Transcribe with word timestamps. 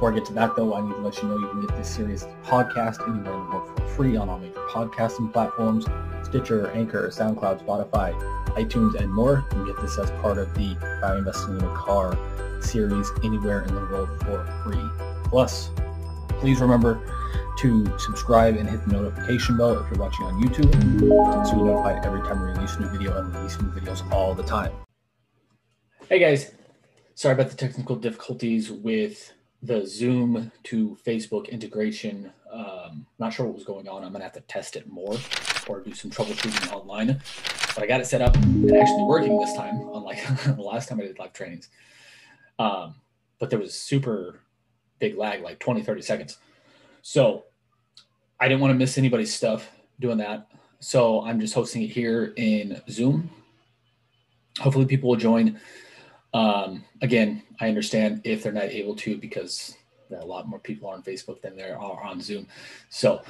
Before 0.00 0.12
I 0.12 0.14
get 0.14 0.24
to 0.28 0.32
that, 0.32 0.56
though, 0.56 0.72
I 0.72 0.80
need 0.80 0.94
to 0.94 1.00
let 1.00 1.20
you 1.20 1.28
know 1.28 1.36
you 1.36 1.48
can 1.48 1.60
get 1.60 1.76
this 1.76 1.94
series 1.94 2.24
podcast 2.42 3.06
anywhere 3.06 3.34
in 3.34 3.44
the 3.44 3.50
world 3.50 3.78
for 3.78 3.86
free 3.88 4.16
on 4.16 4.30
all 4.30 4.38
major 4.38 4.54
podcasting 4.70 5.30
platforms 5.30 5.84
Stitcher, 6.26 6.70
Anchor, 6.70 7.08
SoundCloud, 7.08 7.66
Spotify, 7.66 8.18
iTunes, 8.54 8.98
and 8.98 9.12
more. 9.12 9.44
You 9.50 9.56
can 9.56 9.66
get 9.66 9.76
this 9.82 9.98
as 9.98 10.10
part 10.22 10.38
of 10.38 10.54
the 10.54 10.74
Value 11.02 11.18
Investing 11.18 11.58
in 11.58 11.64
a 11.64 11.74
Car 11.74 12.16
series 12.62 13.10
anywhere 13.22 13.60
in 13.64 13.74
the 13.74 13.80
world 13.82 14.08
for 14.22 14.46
free. 14.64 14.82
Plus, 15.24 15.68
please 16.38 16.62
remember 16.62 16.98
to 17.58 17.98
subscribe 17.98 18.56
and 18.56 18.66
hit 18.70 18.82
the 18.86 18.92
notification 18.94 19.58
bell 19.58 19.78
if 19.78 19.90
you're 19.90 20.00
watching 20.00 20.24
on 20.24 20.42
YouTube 20.42 20.72
so 21.46 21.56
you're 21.56 21.66
notified 21.66 22.06
every 22.06 22.22
time 22.22 22.40
we 22.40 22.46
release 22.46 22.74
a 22.76 22.80
new 22.80 22.88
video 22.88 23.18
and 23.18 23.36
release 23.36 23.60
new 23.60 23.68
videos 23.68 24.10
all 24.10 24.34
the 24.34 24.44
time. 24.44 24.72
Hey 26.08 26.18
guys, 26.18 26.52
sorry 27.16 27.34
about 27.34 27.50
the 27.50 27.56
technical 27.56 27.96
difficulties 27.96 28.70
with 28.70 29.34
the 29.62 29.86
Zoom 29.86 30.50
to 30.64 30.96
Facebook 31.06 31.48
integration. 31.50 32.32
Um, 32.50 33.06
not 33.18 33.32
sure 33.32 33.46
what 33.46 33.54
was 33.54 33.64
going 33.64 33.88
on. 33.88 34.02
I'm 34.04 34.12
gonna 34.12 34.24
have 34.24 34.32
to 34.34 34.40
test 34.42 34.76
it 34.76 34.88
more 34.88 35.16
or 35.68 35.80
do 35.80 35.94
some 35.94 36.10
troubleshooting 36.10 36.72
online. 36.72 37.20
But 37.74 37.84
I 37.84 37.86
got 37.86 38.00
it 38.00 38.06
set 38.06 38.22
up 38.22 38.34
and 38.36 38.74
actually 38.74 39.04
working 39.04 39.38
this 39.38 39.54
time, 39.54 39.80
unlike 39.92 40.18
the 40.44 40.62
last 40.62 40.88
time 40.88 41.00
I 41.00 41.04
did 41.04 41.18
live 41.18 41.32
trainings. 41.32 41.68
Um, 42.58 42.96
but 43.38 43.50
there 43.50 43.58
was 43.58 43.74
super 43.74 44.40
big 44.98 45.16
lag, 45.16 45.42
like 45.42 45.58
20, 45.58 45.82
30 45.82 46.02
seconds. 46.02 46.38
So 47.02 47.44
I 48.38 48.48
didn't 48.48 48.60
want 48.60 48.72
to 48.72 48.78
miss 48.78 48.98
anybody's 48.98 49.34
stuff 49.34 49.70
doing 49.98 50.18
that. 50.18 50.48
So 50.80 51.22
I'm 51.22 51.40
just 51.40 51.54
hosting 51.54 51.82
it 51.82 51.88
here 51.88 52.32
in 52.36 52.80
Zoom. 52.88 53.30
Hopefully 54.58 54.86
people 54.86 55.10
will 55.10 55.16
join. 55.16 55.60
Um, 56.32 56.84
again, 57.02 57.42
I 57.60 57.68
understand 57.68 58.20
if 58.24 58.42
they're 58.42 58.52
not 58.52 58.64
able 58.64 58.94
to 58.96 59.16
because 59.16 59.76
a 60.10 60.24
lot 60.24 60.48
more 60.48 60.58
people 60.58 60.88
are 60.88 60.94
on 60.94 61.02
Facebook 61.02 61.40
than 61.40 61.56
there 61.56 61.78
are 61.78 62.02
on 62.02 62.20
Zoom. 62.20 62.46
So 62.88 63.22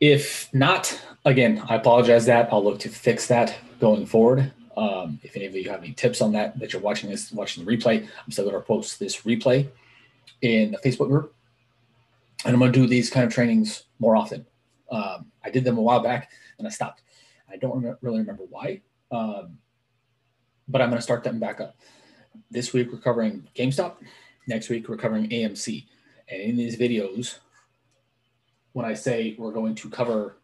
if 0.00 0.52
not, 0.52 1.00
again, 1.24 1.62
I 1.68 1.76
apologize 1.76 2.26
that 2.26 2.52
I'll 2.52 2.62
look 2.62 2.80
to 2.80 2.88
fix 2.88 3.26
that 3.28 3.56
going 3.80 4.06
forward. 4.06 4.52
Um, 4.76 5.20
if 5.22 5.36
any 5.36 5.46
of 5.46 5.54
you 5.54 5.68
have 5.70 5.82
any 5.82 5.92
tips 5.92 6.20
on 6.20 6.32
that, 6.32 6.58
that 6.58 6.72
you're 6.72 6.82
watching 6.82 7.10
this, 7.10 7.30
watching 7.30 7.64
the 7.64 7.76
replay, 7.76 8.02
I'm 8.02 8.32
still 8.32 8.44
going 8.44 8.56
to 8.56 8.66
post 8.66 8.98
this 8.98 9.22
replay 9.22 9.68
in 10.40 10.72
the 10.72 10.78
Facebook 10.78 11.08
group. 11.08 11.34
And 12.44 12.54
I'm 12.54 12.58
going 12.58 12.72
to 12.72 12.78
do 12.78 12.88
these 12.88 13.10
kind 13.10 13.24
of 13.24 13.32
trainings 13.32 13.84
more 14.00 14.16
often. 14.16 14.44
Um, 14.90 15.30
I 15.44 15.50
did 15.50 15.62
them 15.64 15.78
a 15.78 15.82
while 15.82 16.00
back 16.00 16.30
and 16.58 16.66
I 16.66 16.70
stopped. 16.70 17.02
I 17.50 17.56
don't 17.56 17.96
really 18.00 18.18
remember 18.18 18.44
why, 18.48 18.80
um, 19.10 19.58
but 20.72 20.80
I'm 20.80 20.88
going 20.88 20.98
to 20.98 21.02
start 21.02 21.22
them 21.22 21.38
back 21.38 21.60
up. 21.60 21.76
This 22.50 22.72
week 22.72 22.90
we're 22.90 22.98
covering 22.98 23.46
GameStop. 23.54 23.96
Next 24.48 24.70
week 24.70 24.88
we're 24.88 24.96
covering 24.96 25.28
AMC. 25.28 25.86
And 26.28 26.40
in 26.40 26.56
these 26.56 26.76
videos, 26.76 27.38
when 28.72 28.86
I 28.86 28.94
say 28.94 29.36
we're 29.38 29.52
going 29.52 29.74
to 29.76 29.90
cover 29.90 30.38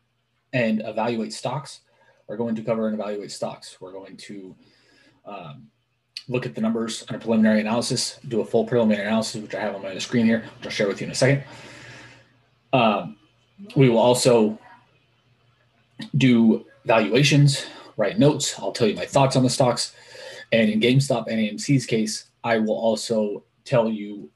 and 0.52 0.82
evaluate 0.84 1.32
stocks, 1.32 1.80
we're 2.28 2.36
going 2.36 2.54
to 2.56 2.62
cover 2.62 2.86
and 2.88 2.94
evaluate 2.94 3.32
stocks. 3.32 3.78
We're 3.80 3.92
going 3.92 4.18
to 4.18 4.54
um, 5.24 5.68
look 6.28 6.44
at 6.44 6.54
the 6.54 6.60
numbers 6.60 7.06
on 7.08 7.16
a 7.16 7.18
preliminary 7.18 7.60
analysis, 7.60 8.20
do 8.28 8.42
a 8.42 8.44
full 8.44 8.66
preliminary 8.66 9.06
analysis, 9.06 9.40
which 9.40 9.54
I 9.54 9.60
have 9.60 9.74
on 9.74 9.82
my 9.82 9.96
screen 9.98 10.26
here, 10.26 10.44
which 10.58 10.66
I'll 10.66 10.70
share 10.70 10.88
with 10.88 11.00
you 11.00 11.06
in 11.06 11.10
a 11.10 11.14
second. 11.14 11.42
Um, 12.74 13.16
we 13.74 13.88
will 13.88 13.98
also 13.98 14.58
do 16.16 16.66
valuations, 16.84 17.64
write 17.96 18.18
notes. 18.18 18.58
I'll 18.58 18.72
tell 18.72 18.86
you 18.86 18.94
my 18.94 19.06
thoughts 19.06 19.36
on 19.36 19.42
the 19.42 19.50
stocks. 19.50 19.94
And 20.52 20.70
in 20.70 20.80
GameStop 20.80 21.26
and 21.28 21.38
AMC's 21.38 21.86
case, 21.86 22.30
I 22.42 22.58
will 22.58 22.78
also 22.78 23.44
tell 23.64 23.88
you 23.88 24.30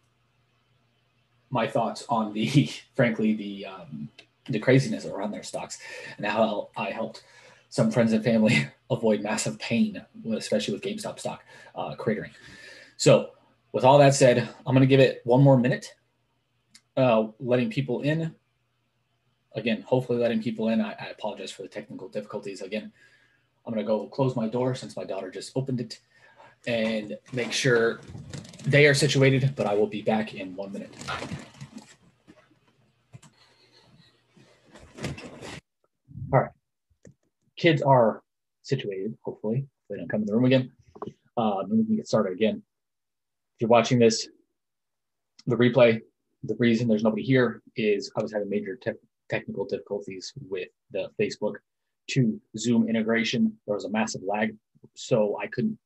my 1.50 1.66
thoughts 1.66 2.04
on 2.08 2.32
the, 2.32 2.70
frankly, 2.94 3.34
the 3.34 3.66
um, 3.66 4.08
the 4.48 4.58
craziness 4.58 5.06
around 5.06 5.30
their 5.30 5.44
stocks 5.44 5.78
and 6.16 6.26
how 6.26 6.70
I 6.76 6.90
helped 6.90 7.22
some 7.68 7.90
friends 7.90 8.12
and 8.12 8.24
family 8.24 8.66
avoid 8.90 9.22
massive 9.22 9.58
pain, 9.58 10.04
especially 10.34 10.74
with 10.74 10.82
GameStop 10.82 11.18
stock 11.18 11.44
uh, 11.74 11.94
cratering. 11.94 12.30
So, 12.96 13.30
with 13.72 13.84
all 13.84 13.98
that 13.98 14.14
said, 14.14 14.48
I'm 14.66 14.74
going 14.74 14.80
to 14.80 14.86
give 14.86 15.00
it 15.00 15.22
one 15.24 15.42
more 15.42 15.56
minute, 15.56 15.94
uh, 16.96 17.28
letting 17.40 17.70
people 17.70 18.02
in. 18.02 18.34
Again, 19.54 19.82
hopefully 19.82 20.18
letting 20.18 20.42
people 20.42 20.68
in. 20.68 20.80
I, 20.80 20.92
I 20.92 21.06
apologize 21.06 21.50
for 21.50 21.62
the 21.62 21.68
technical 21.68 22.08
difficulties. 22.08 22.60
Again, 22.60 22.92
I'm 23.66 23.72
going 23.72 23.84
to 23.84 23.88
go 23.88 24.06
close 24.06 24.34
my 24.34 24.48
door 24.48 24.74
since 24.74 24.96
my 24.96 25.04
daughter 25.04 25.30
just 25.30 25.52
opened 25.56 25.80
it 25.80 26.00
and 26.66 27.16
make 27.32 27.52
sure 27.52 28.00
they 28.64 28.86
are 28.86 28.94
situated, 28.94 29.54
but 29.56 29.66
I 29.66 29.74
will 29.74 29.86
be 29.86 30.02
back 30.02 30.34
in 30.34 30.54
one 30.56 30.72
minute. 30.72 30.92
All 36.32 36.40
right. 36.40 36.50
Kids 37.56 37.82
are 37.82 38.22
situated, 38.62 39.16
hopefully. 39.22 39.66
They 39.88 39.96
don't 39.96 40.08
come 40.08 40.22
in 40.22 40.26
the 40.26 40.34
room 40.34 40.44
again. 40.44 40.72
Um, 41.36 41.70
and 41.70 41.78
we 41.78 41.84
can 41.84 41.96
get 41.96 42.08
started 42.08 42.32
again. 42.32 42.62
If 43.56 43.60
you're 43.60 43.68
watching 43.68 43.98
this, 43.98 44.28
the 45.46 45.56
replay, 45.56 46.00
the 46.44 46.56
reason 46.58 46.88
there's 46.88 47.04
nobody 47.04 47.22
here 47.22 47.62
is 47.76 48.10
I 48.16 48.22
was 48.22 48.32
having 48.32 48.48
major 48.48 48.76
te- 48.76 48.92
technical 49.28 49.64
difficulties 49.64 50.32
with 50.48 50.68
the 50.90 51.08
Facebook 51.20 51.56
to 52.10 52.40
Zoom 52.56 52.88
integration. 52.88 53.56
There 53.66 53.74
was 53.74 53.84
a 53.84 53.90
massive 53.90 54.22
lag, 54.26 54.56
so 54.94 55.38
I 55.40 55.46
couldn't 55.46 55.78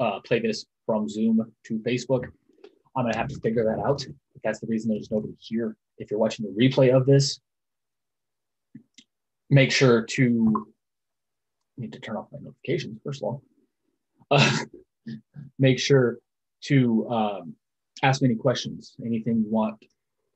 uh, 0.00 0.20
play 0.20 0.40
this 0.40 0.66
from 0.86 1.08
Zoom 1.08 1.52
to 1.66 1.78
Facebook. 1.80 2.24
I'm 2.96 3.04
gonna 3.04 3.16
have 3.16 3.28
to 3.28 3.40
figure 3.40 3.64
that 3.64 3.82
out. 3.86 4.04
That's 4.44 4.60
the 4.60 4.66
reason 4.66 4.90
there's 4.90 5.10
nobody 5.10 5.34
here. 5.38 5.76
If 5.98 6.10
you're 6.10 6.20
watching 6.20 6.44
the 6.44 6.52
replay 6.52 6.94
of 6.94 7.06
this, 7.06 7.40
make 9.50 9.70
sure 9.70 10.02
to 10.02 10.66
need 11.76 11.92
to 11.92 12.00
turn 12.00 12.16
off 12.16 12.26
my 12.32 12.38
notifications 12.40 12.98
first 13.04 13.22
of 13.22 13.26
all. 13.28 13.42
Uh, 14.30 14.58
make 15.58 15.78
sure 15.78 16.18
to 16.62 17.08
um, 17.08 17.54
ask 18.02 18.22
me 18.22 18.28
any 18.28 18.36
questions, 18.36 18.94
anything 19.04 19.44
you 19.44 19.50
want 19.50 19.76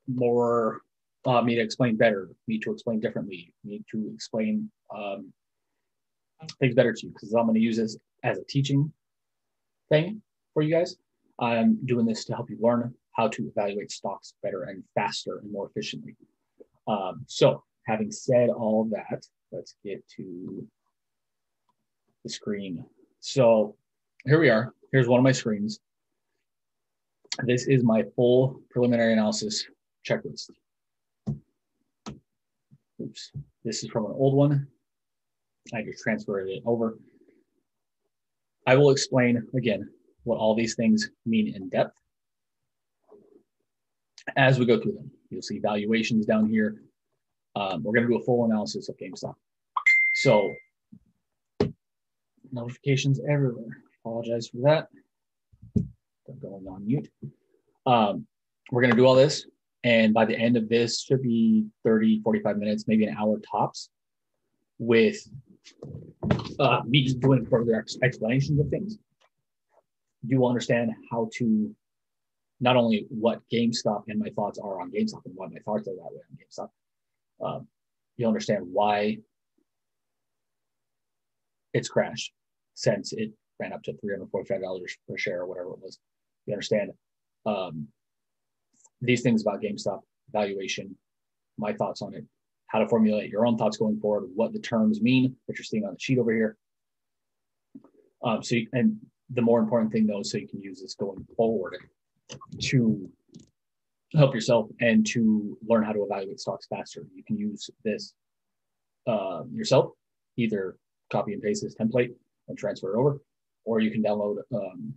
more 0.06 0.80
uh, 1.26 1.42
me 1.42 1.56
to 1.56 1.60
explain 1.60 1.96
better, 1.96 2.28
me 2.46 2.58
to 2.60 2.72
explain 2.72 3.00
differently, 3.00 3.52
me 3.64 3.82
to 3.90 4.10
explain 4.14 4.70
um, 4.94 5.32
things 6.58 6.74
better 6.74 6.92
to 6.92 7.06
you 7.06 7.12
because 7.12 7.32
I'm 7.32 7.44
going 7.46 7.54
to 7.54 7.60
use 7.60 7.76
this 7.76 7.96
as 8.24 8.38
a 8.38 8.44
teaching 8.44 8.92
thing 9.88 10.22
for 10.54 10.62
you 10.62 10.74
guys. 10.74 10.96
I'm 11.38 11.78
doing 11.84 12.06
this 12.06 12.24
to 12.26 12.34
help 12.34 12.50
you 12.50 12.58
learn 12.60 12.94
how 13.12 13.28
to 13.28 13.46
evaluate 13.48 13.90
stocks 13.90 14.34
better 14.42 14.64
and 14.64 14.82
faster 14.94 15.38
and 15.38 15.50
more 15.50 15.66
efficiently. 15.66 16.16
Um, 16.86 17.24
so, 17.26 17.62
having 17.86 18.10
said 18.10 18.50
all 18.50 18.88
that, 18.90 19.26
let's 19.52 19.74
get 19.84 20.06
to 20.16 20.66
the 22.24 22.30
screen. 22.30 22.84
So, 23.20 23.76
here 24.24 24.40
we 24.40 24.50
are. 24.50 24.74
Here's 24.92 25.08
one 25.08 25.18
of 25.18 25.24
my 25.24 25.32
screens. 25.32 25.80
This 27.44 27.66
is 27.66 27.82
my 27.84 28.02
full 28.14 28.62
preliminary 28.70 29.12
analysis 29.12 29.66
checklist. 30.08 30.50
Oops, 33.02 33.32
this 33.64 33.82
is 33.82 33.90
from 33.90 34.06
an 34.06 34.12
old 34.14 34.34
one. 34.34 34.68
I 35.74 35.82
just 35.82 36.02
transferred 36.02 36.48
it 36.48 36.62
over. 36.64 36.98
I 38.66 38.76
will 38.76 38.90
explain 38.90 39.46
again 39.56 39.88
what 40.24 40.38
all 40.38 40.54
these 40.54 40.74
things 40.74 41.10
mean 41.24 41.54
in 41.54 41.68
depth 41.68 42.00
as 44.36 44.58
we 44.58 44.66
go 44.66 44.80
through 44.80 44.92
them. 44.92 45.10
You'll 45.30 45.42
see 45.42 45.58
valuations 45.58 46.26
down 46.26 46.48
here. 46.48 46.82
Um, 47.54 47.82
we're 47.82 47.92
going 47.92 48.06
to 48.06 48.12
do 48.12 48.18
a 48.18 48.24
full 48.24 48.44
analysis 48.44 48.88
of 48.88 48.96
GameStop. 48.96 49.34
So 50.14 50.52
notifications 52.52 53.20
everywhere. 53.28 53.82
Apologize 54.04 54.48
for 54.48 54.58
that. 54.62 54.88
I'm 55.76 56.38
going 56.40 56.66
on 56.66 56.86
mute. 56.86 57.08
Um, 57.86 58.26
we're 58.70 58.82
going 58.82 58.92
to 58.92 58.96
do 58.96 59.06
all 59.06 59.14
this. 59.14 59.46
And 59.84 60.12
by 60.12 60.24
the 60.24 60.36
end 60.36 60.56
of 60.56 60.68
this, 60.68 61.02
should 61.02 61.22
be 61.22 61.66
30, 61.84 62.20
45 62.22 62.58
minutes, 62.58 62.84
maybe 62.88 63.06
an 63.06 63.16
hour 63.16 63.38
tops 63.48 63.90
with 64.78 65.16
uh, 66.58 66.80
me 66.86 67.12
doing 67.14 67.46
further 67.46 67.84
explanations 68.02 68.60
of 68.60 68.68
things, 68.68 68.98
you 70.26 70.40
will 70.40 70.48
understand 70.48 70.92
how 71.10 71.28
to 71.34 71.74
not 72.60 72.76
only 72.76 73.06
what 73.10 73.42
GameStop 73.52 74.04
and 74.08 74.18
my 74.18 74.30
thoughts 74.30 74.58
are 74.58 74.80
on 74.80 74.90
GameStop 74.90 75.24
and 75.26 75.34
why 75.34 75.46
my 75.48 75.58
thoughts 75.64 75.88
are 75.88 75.94
that 75.94 76.12
way 76.12 76.20
on 76.30 76.38
GameStop. 76.38 76.68
Um, 77.44 77.68
you'll 78.16 78.28
understand 78.28 78.66
why 78.72 79.18
it's 81.74 81.88
crashed 81.88 82.32
since 82.74 83.12
it 83.12 83.32
ran 83.60 83.72
up 83.72 83.82
to 83.82 83.92
$345 83.92 84.80
per 85.08 85.16
share 85.18 85.42
or 85.42 85.46
whatever 85.46 85.70
it 85.70 85.80
was. 85.80 85.98
You 86.46 86.54
understand 86.54 86.92
um, 87.44 87.88
these 89.00 89.22
things 89.22 89.42
about 89.42 89.60
GameStop 89.60 90.00
valuation, 90.32 90.96
my 91.58 91.72
thoughts 91.74 92.00
on 92.02 92.14
it, 92.14 92.24
how 92.68 92.78
to 92.78 92.88
formulate 92.88 93.30
your 93.30 93.46
own 93.46 93.56
thoughts 93.56 93.76
going 93.76 93.98
forward, 94.00 94.28
what 94.34 94.52
the 94.52 94.58
terms 94.58 95.00
mean 95.00 95.36
that 95.46 95.56
you're 95.56 95.64
seeing 95.64 95.84
on 95.84 95.94
the 95.94 96.00
sheet 96.00 96.18
over 96.18 96.32
here. 96.32 96.56
Um, 98.24 98.42
so, 98.42 98.56
you, 98.56 98.66
and 98.72 98.96
the 99.30 99.42
more 99.42 99.60
important 99.60 99.92
thing 99.92 100.06
though, 100.06 100.22
so 100.22 100.38
you 100.38 100.48
can 100.48 100.60
use 100.60 100.80
this 100.80 100.94
going 100.94 101.26
forward 101.36 101.76
to 102.60 103.08
help 104.14 104.34
yourself 104.34 104.68
and 104.80 105.06
to 105.06 105.56
learn 105.66 105.84
how 105.84 105.92
to 105.92 106.02
evaluate 106.02 106.40
stocks 106.40 106.66
faster. 106.66 107.06
You 107.14 107.22
can 107.24 107.36
use 107.36 107.70
this 107.84 108.14
uh, 109.06 109.42
yourself, 109.52 109.92
either 110.36 110.76
copy 111.10 111.32
and 111.32 111.42
paste 111.42 111.62
this 111.62 111.76
template 111.76 112.14
and 112.48 112.58
transfer 112.58 112.94
it 112.94 112.98
over, 112.98 113.20
or 113.64 113.80
you 113.80 113.90
can 113.90 114.02
download. 114.02 114.38
Um, 114.52 114.94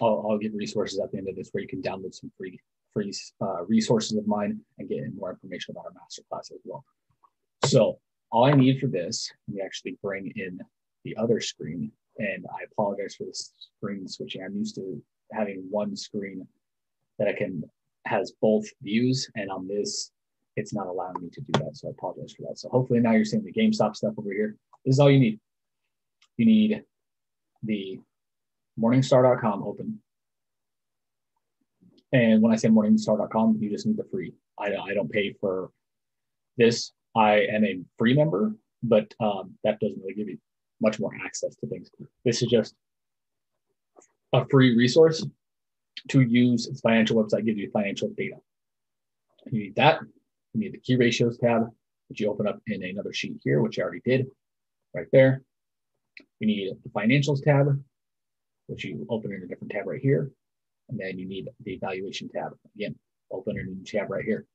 I'll, 0.00 0.26
I'll 0.28 0.38
give 0.38 0.52
resources 0.54 1.00
at 1.00 1.12
the 1.12 1.18
end 1.18 1.28
of 1.28 1.36
this 1.36 1.50
where 1.52 1.62
you 1.62 1.68
can 1.68 1.82
download 1.82 2.14
some 2.14 2.32
free 2.36 2.58
free 2.92 3.12
uh, 3.40 3.64
resources 3.66 4.18
of 4.18 4.26
mine 4.26 4.60
and 4.78 4.88
get 4.88 4.98
more 5.16 5.30
information 5.30 5.72
about 5.72 5.86
our 5.86 5.92
masterclass 5.92 6.52
as 6.52 6.60
well. 6.64 6.84
So 7.72 7.98
all 8.30 8.44
I 8.44 8.52
need 8.52 8.80
for 8.80 8.86
this, 8.86 9.32
me 9.48 9.62
actually 9.64 9.96
bring 10.02 10.30
in 10.36 10.60
the 11.04 11.16
other 11.16 11.40
screen. 11.40 11.90
And 12.18 12.44
I 12.52 12.64
apologize 12.70 13.14
for 13.14 13.24
the 13.24 13.32
screen 13.32 14.06
switching. 14.06 14.42
I'm 14.42 14.54
used 14.54 14.74
to 14.74 15.02
having 15.32 15.66
one 15.70 15.96
screen 15.96 16.46
that 17.18 17.28
I 17.28 17.32
can 17.32 17.64
has 18.04 18.32
both 18.42 18.66
views, 18.82 19.30
and 19.36 19.50
on 19.50 19.66
this, 19.68 20.10
it's 20.56 20.74
not 20.74 20.86
allowing 20.86 21.14
me 21.22 21.30
to 21.30 21.40
do 21.40 21.52
that. 21.60 21.76
So 21.76 21.88
I 21.88 21.92
apologize 21.92 22.34
for 22.34 22.42
that. 22.42 22.58
So 22.58 22.68
hopefully 22.68 23.00
now 23.00 23.12
you're 23.12 23.24
seeing 23.24 23.44
the 23.44 23.52
GameStop 23.52 23.96
stuff 23.96 24.14
over 24.18 24.32
here. 24.32 24.56
This 24.84 24.96
is 24.96 25.00
all 25.00 25.10
you 25.10 25.20
need. 25.20 25.40
You 26.36 26.44
need 26.44 26.82
the 27.62 28.00
Morningstar.com 28.78 29.62
open. 29.62 29.98
And 32.12 32.42
when 32.42 32.52
I 32.52 32.56
say 32.56 32.68
Morningstar.com, 32.68 33.58
you 33.60 33.70
just 33.70 33.86
need 33.86 33.96
the 33.96 34.04
free. 34.04 34.34
I, 34.58 34.74
I 34.74 34.92
don't 34.92 35.10
pay 35.10 35.32
for 35.40 35.70
this. 36.58 36.92
I 37.14 37.46
am 37.50 37.64
a 37.64 37.80
free 37.98 38.14
member, 38.14 38.54
but 38.82 39.12
um, 39.20 39.54
that 39.64 39.80
doesn't 39.80 40.00
really 40.00 40.14
give 40.14 40.28
you 40.28 40.38
much 40.80 40.98
more 40.98 41.12
access 41.24 41.54
to 41.56 41.66
things. 41.66 41.90
This 42.24 42.42
is 42.42 42.48
just 42.48 42.74
a 44.32 44.46
free 44.46 44.76
resource 44.76 45.24
to 46.08 46.20
use. 46.20 46.66
Its 46.66 46.80
financial 46.80 47.22
website 47.22 47.44
gives 47.44 47.58
you 47.58 47.70
financial 47.70 48.10
data. 48.16 48.36
You 49.50 49.64
need 49.64 49.76
that. 49.76 50.00
You 50.54 50.60
need 50.60 50.72
the 50.72 50.78
key 50.78 50.96
ratios 50.96 51.38
tab, 51.38 51.68
which 52.08 52.20
you 52.20 52.30
open 52.30 52.46
up 52.46 52.60
in 52.66 52.82
another 52.82 53.12
sheet 53.12 53.40
here, 53.44 53.60
which 53.60 53.78
I 53.78 53.82
already 53.82 54.02
did 54.04 54.26
right 54.94 55.06
there. 55.12 55.42
You 56.40 56.46
need 56.46 56.72
the 56.82 56.90
financials 56.90 57.42
tab, 57.42 57.82
which 58.66 58.84
you 58.84 59.06
open 59.08 59.32
in 59.32 59.42
a 59.42 59.46
different 59.46 59.72
tab 59.72 59.86
right 59.86 60.00
here. 60.00 60.30
And 60.88 60.98
then 60.98 61.18
you 61.18 61.26
need 61.26 61.48
the 61.64 61.74
evaluation 61.74 62.28
tab. 62.28 62.52
Again, 62.74 62.94
open 63.30 63.58
a 63.58 63.62
new 63.62 63.84
tab 63.84 64.10
right 64.10 64.24
here. 64.24 64.46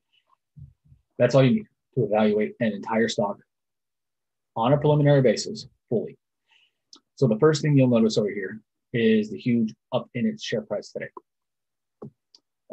That's 1.17 1.33
all 1.33 1.43
you 1.43 1.51
need 1.51 1.67
to 1.97 2.05
evaluate 2.05 2.53
an 2.59 2.73
entire 2.73 3.07
stock 3.07 3.37
on 4.55 4.73
a 4.73 4.77
preliminary 4.77 5.21
basis 5.21 5.67
fully. 5.89 6.17
So 7.15 7.27
the 7.27 7.39
first 7.39 7.61
thing 7.61 7.75
you'll 7.75 7.87
notice 7.87 8.17
over 8.17 8.29
here 8.29 8.61
is 8.93 9.29
the 9.31 9.37
huge 9.37 9.73
up 9.91 10.07
in 10.13 10.25
its 10.27 10.43
share 10.43 10.61
price 10.61 10.91
today. 10.91 11.09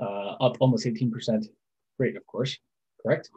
Uh, 0.00 0.32
up 0.40 0.56
almost 0.60 0.86
18% 0.86 1.46
rate, 1.98 2.16
of 2.16 2.26
course, 2.26 2.58
correct? 3.02 3.30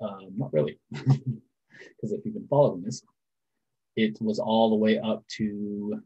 Um, 0.00 0.32
not 0.36 0.52
really, 0.52 0.78
because 0.90 2.12
if 2.12 2.24
you've 2.24 2.34
been 2.34 2.48
following 2.48 2.82
this, 2.82 3.02
it 3.96 4.18
was 4.20 4.38
all 4.38 4.68
the 4.68 4.76
way 4.76 4.98
up 4.98 5.24
to 5.38 6.02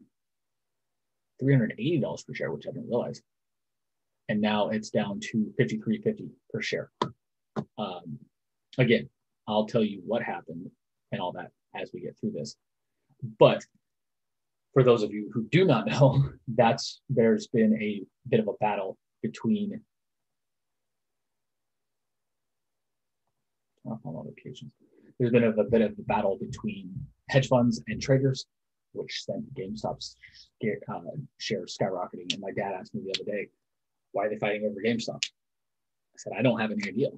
$380 1.43 2.25
per 2.25 2.33
share, 2.33 2.51
which 2.51 2.67
I 2.67 2.71
didn't 2.71 2.87
realize. 2.87 3.21
And 4.29 4.39
now 4.39 4.69
it's 4.69 4.91
down 4.91 5.19
to 5.31 5.53
53.50 5.59 6.29
per 6.53 6.61
share. 6.61 6.89
Um, 7.77 8.19
again, 8.77 9.09
I'll 9.47 9.65
tell 9.65 9.83
you 9.83 10.01
what 10.05 10.21
happened 10.21 10.69
and 11.11 11.21
all 11.21 11.31
that 11.33 11.51
as 11.75 11.91
we 11.93 12.01
get 12.01 12.17
through 12.19 12.31
this. 12.31 12.55
But 13.39 13.65
for 14.73 14.83
those 14.83 15.03
of 15.03 15.11
you 15.11 15.29
who 15.33 15.43
do 15.43 15.65
not 15.65 15.87
know, 15.87 16.29
that's 16.47 17.01
there's 17.09 17.47
been 17.47 17.77
a 17.81 18.03
bit 18.29 18.39
of 18.39 18.47
a 18.47 18.53
battle 18.59 18.97
between 19.21 19.81
on 23.85 23.99
other 24.05 24.29
occasions. 24.29 24.71
There's 25.19 25.31
been 25.31 25.43
a, 25.43 25.51
a 25.51 25.63
bit 25.63 25.81
of 25.81 25.91
a 25.97 26.03
battle 26.03 26.37
between 26.39 26.93
hedge 27.29 27.47
funds 27.47 27.81
and 27.87 28.01
traders, 28.01 28.45
which 28.93 29.23
sent 29.23 29.53
GameStop's 29.53 30.15
uh, 30.89 30.99
shares 31.37 31.77
skyrocketing. 31.79 32.33
And 32.33 32.41
my 32.41 32.51
dad 32.51 32.73
asked 32.73 32.93
me 32.93 33.01
the 33.03 33.13
other 33.19 33.31
day, 33.31 33.49
why 34.11 34.25
are 34.25 34.29
they 34.29 34.37
fighting 34.37 34.65
over 34.65 34.81
GameStop? 34.85 35.21
I 36.13 36.17
said, 36.17 36.33
I 36.37 36.41
don't 36.41 36.59
have 36.59 36.71
any 36.71 36.87
idea 36.87 37.09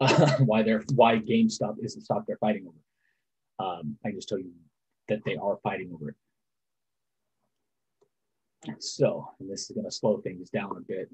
uh, 0.00 0.36
why 0.44 0.62
they're 0.62 0.84
why 0.94 1.18
GameStop 1.18 1.76
is 1.80 1.94
the 1.94 2.00
stock 2.00 2.24
they're 2.26 2.36
fighting 2.38 2.66
over. 2.66 2.76
Um, 3.58 3.96
I 4.04 4.10
just 4.10 4.28
tell 4.28 4.38
you 4.38 4.52
that 5.08 5.20
they 5.24 5.36
are 5.36 5.58
fighting 5.62 5.90
over 5.92 6.10
it. 6.10 6.16
So, 8.78 9.28
and 9.40 9.50
this 9.50 9.62
is 9.62 9.74
going 9.74 9.86
to 9.86 9.90
slow 9.90 10.18
things 10.18 10.50
down 10.50 10.76
a 10.76 10.80
bit. 10.80 11.08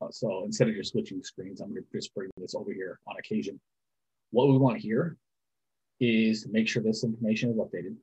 Uh, 0.00 0.10
so 0.10 0.44
instead 0.44 0.68
of 0.68 0.74
just 0.74 0.92
switching 0.92 1.22
screens, 1.22 1.60
I'm 1.60 1.70
going 1.70 1.82
to 1.82 1.88
just 1.92 2.14
bring 2.14 2.30
this 2.36 2.54
over 2.54 2.72
here 2.72 2.98
on 3.06 3.16
occasion. 3.18 3.60
What 4.30 4.48
we 4.48 4.58
want 4.58 4.78
here 4.78 5.16
is 6.00 6.42
to 6.42 6.50
make 6.50 6.68
sure 6.68 6.82
this 6.82 7.04
information 7.04 7.50
is 7.50 7.56
updated. 7.56 7.96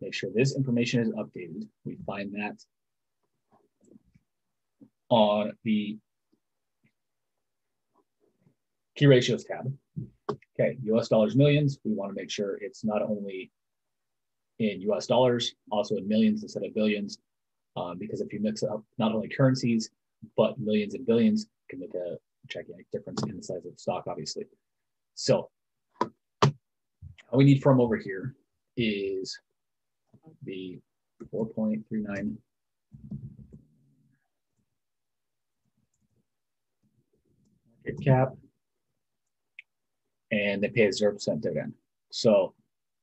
Make 0.00 0.14
sure 0.14 0.30
this 0.34 0.56
information 0.56 1.00
is 1.00 1.10
updated. 1.10 1.68
We 1.84 1.96
find 2.06 2.34
that 2.34 2.56
on 5.08 5.52
the 5.64 5.98
key 8.96 9.06
ratios 9.06 9.44
tab. 9.44 9.72
Okay, 10.30 10.76
US 10.84 11.08
dollars 11.08 11.34
millions, 11.34 11.78
we 11.84 11.92
want 11.92 12.10
to 12.14 12.20
make 12.20 12.30
sure 12.30 12.58
it's 12.60 12.84
not 12.84 13.02
only 13.02 13.50
in 14.58 14.80
US 14.82 15.06
dollars, 15.06 15.54
also 15.70 15.96
in 15.96 16.06
millions 16.06 16.42
instead 16.42 16.64
of 16.64 16.74
billions, 16.74 17.18
um, 17.76 17.98
because 17.98 18.20
if 18.20 18.32
you 18.32 18.40
mix 18.40 18.62
up 18.62 18.82
not 18.98 19.12
only 19.12 19.28
currencies, 19.28 19.90
but 20.36 20.58
millions 20.58 20.94
and 20.94 21.06
billions, 21.06 21.46
can 21.68 21.80
make 21.80 21.94
a 21.94 22.16
gigantic 22.48 22.90
difference 22.90 23.22
in 23.22 23.36
the 23.36 23.42
size 23.42 23.64
of 23.64 23.72
the 23.72 23.78
stock, 23.78 24.04
obviously. 24.06 24.44
So 25.14 25.48
all 26.00 27.38
we 27.38 27.44
need 27.44 27.62
from 27.62 27.80
over 27.80 27.96
here 27.96 28.34
is 28.76 29.38
the 30.44 30.78
4.39 31.32 32.36
market 37.84 38.04
cap 38.04 38.34
and 40.32 40.62
they 40.62 40.68
pay 40.68 40.86
a 40.86 40.88
0% 40.88 41.40
dividend. 41.40 41.74
So 42.10 42.54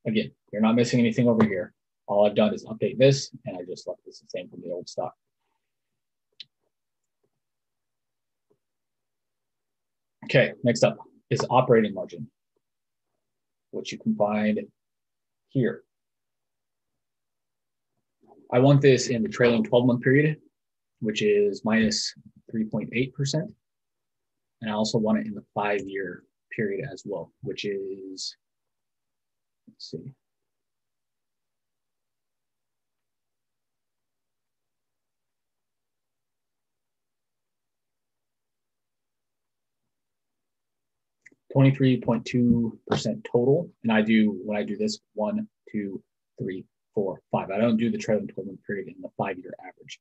again, 0.06 0.32
you're 0.52 0.62
not 0.62 0.76
missing 0.76 1.00
anything 1.00 1.30
over 1.30 1.46
here. 1.46 1.74
All 2.08 2.26
I've 2.26 2.36
done 2.36 2.54
is 2.54 2.66
update 2.66 2.98
this 2.98 3.30
and 3.46 3.56
I 3.56 3.62
just 3.64 3.88
left 3.88 4.02
this 4.06 4.20
the 4.20 4.28
same 4.30 4.50
from 4.50 4.62
the 4.62 4.72
old 4.72 4.90
stock. 4.90 5.14
Okay, 10.26 10.54
next 10.64 10.84
up 10.84 10.98
is 11.30 11.46
operating 11.50 11.94
margin, 11.94 12.30
which 13.72 13.92
you 13.92 14.00
can 14.00 14.16
find 14.16 14.60
here. 15.50 15.84
I 18.52 18.60
want 18.60 18.82
this 18.82 19.08
in 19.08 19.22
the 19.22 19.30
trailing 19.30 19.64
12 19.64 19.86
month 19.86 20.02
period, 20.02 20.38
which 21.00 21.22
is 21.22 21.64
minus 21.64 22.14
3.8%. 22.54 23.34
And 24.62 24.72
I 24.72 24.74
also 24.74 24.98
want 24.98 25.20
it 25.20 25.28
in 25.28 25.34
the 25.34 25.44
five 25.54 25.82
year 25.82 26.24
period 26.56 26.88
as 26.92 27.04
well, 27.06 27.32
which 27.42 27.66
is, 27.66 28.36
let's 29.68 29.92
see. 29.92 30.14
Twenty-three 41.52 42.02
point 42.02 42.26
two 42.26 42.78
percent 42.88 43.28
total, 43.32 43.72
and 43.82 43.92
I 43.92 44.04
do 44.04 44.40
when 44.46 44.56
I 44.56 44.62
do 44.64 44.78
this 44.78 45.00
one, 45.16 45.48
two, 45.72 46.00
three, 46.38 46.64
four, 46.94 47.22
five. 47.32 47.50
I 47.50 47.58
don't 47.58 47.78
do 47.78 47.90
the 47.90 47.98
trailing 47.98 48.28
twelve 48.28 48.46
month 48.46 48.60
period 48.68 48.88
in 48.88 49.02
the 49.02 49.10
five-year 49.18 49.56
average. 49.60 50.00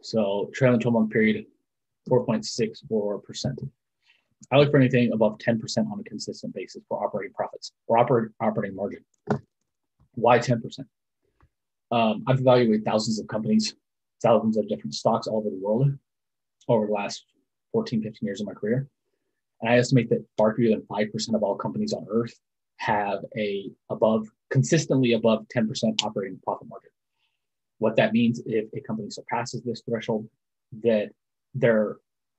So 0.00 0.48
trailing 0.54 0.78
twelve 0.78 0.94
month 0.94 1.10
period, 1.10 1.44
four 2.08 2.24
point 2.24 2.46
six 2.46 2.82
four 2.88 3.18
percent. 3.18 3.60
I 4.50 4.56
look 4.56 4.70
for 4.70 4.78
anything 4.78 5.12
above 5.12 5.38
10% 5.38 5.90
on 5.90 6.00
a 6.00 6.04
consistent 6.04 6.54
basis 6.54 6.82
for 6.88 7.04
operating 7.04 7.32
profits 7.34 7.72
or 7.86 7.98
oper- 7.98 8.30
operating 8.40 8.76
margin. 8.76 9.04
Why 10.14 10.38
10%? 10.38 10.60
Um, 11.92 12.24
I've 12.26 12.40
evaluated 12.40 12.84
thousands 12.84 13.18
of 13.20 13.26
companies, 13.28 13.74
thousands 14.22 14.56
of 14.56 14.68
different 14.68 14.94
stocks 14.94 15.26
all 15.26 15.38
over 15.38 15.50
the 15.50 15.60
world 15.60 15.92
over 16.68 16.86
the 16.86 16.92
last 16.92 17.24
14, 17.72 18.02
15 18.02 18.26
years 18.26 18.40
of 18.40 18.46
my 18.46 18.54
career. 18.54 18.88
And 19.60 19.70
I 19.70 19.76
estimate 19.76 20.08
that 20.10 20.24
far 20.36 20.54
fewer 20.54 20.74
than 20.74 20.86
5% 20.86 21.34
of 21.34 21.42
all 21.42 21.56
companies 21.56 21.92
on 21.92 22.06
earth 22.10 22.34
have 22.78 23.20
a 23.36 23.70
above, 23.90 24.28
consistently 24.50 25.12
above 25.12 25.46
10% 25.54 25.68
operating 26.02 26.40
profit 26.42 26.68
margin. 26.68 26.90
What 27.78 27.96
that 27.96 28.12
means 28.12 28.40
if 28.46 28.66
a 28.74 28.80
company 28.80 29.10
surpasses 29.10 29.62
this 29.62 29.82
threshold, 29.88 30.28
that 30.82 31.10
they're 31.54 31.96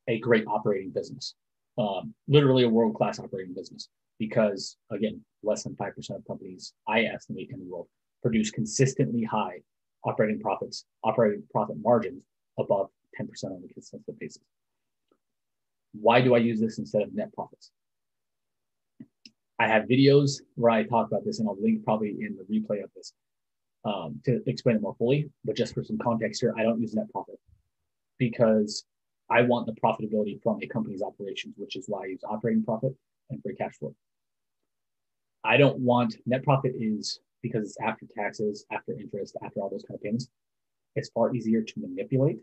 a 0.07 0.19
great 0.19 0.45
operating 0.47 0.91
business 0.91 1.35
um, 1.77 2.13
literally 2.27 2.63
a 2.63 2.69
world 2.69 2.95
class 2.95 3.19
operating 3.19 3.53
business 3.53 3.89
because, 4.19 4.77
again, 4.91 5.21
less 5.43 5.63
than 5.63 5.75
5% 5.75 6.15
of 6.15 6.25
companies 6.25 6.73
I 6.87 7.03
estimate 7.03 7.49
in 7.51 7.59
the 7.59 7.65
world 7.65 7.87
produce 8.21 8.51
consistently 8.51 9.23
high 9.23 9.61
operating 10.05 10.39
profits, 10.39 10.85
operating 11.03 11.43
profit 11.51 11.77
margins 11.81 12.23
above 12.59 12.89
10% 13.19 13.27
on 13.45 13.63
a 13.63 13.73
consistent 13.73 14.19
basis. 14.19 14.43
Why 15.93 16.21
do 16.21 16.35
I 16.35 16.39
use 16.39 16.59
this 16.59 16.77
instead 16.77 17.01
of 17.01 17.13
net 17.13 17.33
profits? 17.33 17.71
I 19.59 19.67
have 19.67 19.83
videos 19.83 20.41
where 20.55 20.71
I 20.71 20.83
talk 20.83 21.07
about 21.07 21.23
this, 21.23 21.39
and 21.39 21.47
I'll 21.47 21.61
link 21.61 21.83
probably 21.83 22.09
in 22.09 22.35
the 22.35 22.43
replay 22.43 22.83
of 22.83 22.89
this 22.95 23.13
um, 23.85 24.19
to 24.25 24.41
explain 24.47 24.77
it 24.77 24.81
more 24.81 24.95
fully. 24.95 25.29
But 25.45 25.55
just 25.55 25.73
for 25.73 25.83
some 25.83 25.97
context 25.97 26.41
here, 26.41 26.53
I 26.57 26.63
don't 26.63 26.81
use 26.81 26.95
net 26.95 27.11
profit 27.11 27.39
because 28.17 28.85
I 29.31 29.41
want 29.43 29.65
the 29.65 29.71
profitability 29.71 30.43
from 30.43 30.59
a 30.61 30.67
company's 30.67 31.01
operations, 31.01 31.55
which 31.57 31.77
is 31.77 31.85
why 31.87 32.03
I 32.03 32.07
use 32.07 32.21
operating 32.29 32.63
profit 32.63 32.93
and 33.29 33.41
free 33.41 33.55
cash 33.55 33.77
flow. 33.77 33.95
I 35.43 35.55
don't 35.55 35.79
want 35.79 36.17
net 36.25 36.43
profit 36.43 36.73
is 36.77 37.21
because 37.41 37.65
it's 37.65 37.77
after 37.81 38.05
taxes, 38.13 38.65
after 38.71 38.91
interest, 38.91 39.37
after 39.43 39.61
all 39.61 39.69
those 39.69 39.83
kind 39.87 39.95
of 39.95 40.03
payments. 40.03 40.27
It's 40.95 41.09
far 41.09 41.33
easier 41.33 41.61
to 41.61 41.73
manipulate 41.79 42.39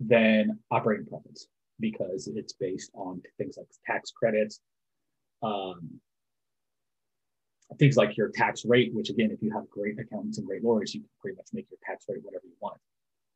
than 0.00 0.58
operating 0.70 1.06
profits 1.06 1.46
because 1.78 2.26
it's 2.26 2.54
based 2.54 2.90
on 2.94 3.20
things 3.36 3.58
like 3.58 3.66
tax 3.86 4.10
credits, 4.10 4.60
um, 5.42 6.00
things 7.78 7.98
like 7.98 8.16
your 8.16 8.30
tax 8.30 8.64
rate, 8.64 8.94
which 8.94 9.10
again, 9.10 9.30
if 9.30 9.42
you 9.42 9.52
have 9.52 9.68
great 9.68 9.98
accountants 9.98 10.38
and 10.38 10.46
great 10.46 10.64
lawyers, 10.64 10.94
you 10.94 11.02
can 11.02 11.10
pretty 11.20 11.36
much 11.36 11.48
make 11.52 11.66
your 11.70 11.78
tax 11.84 12.06
rate 12.08 12.24
whatever 12.24 12.44
you 12.46 12.56
want. 12.60 12.80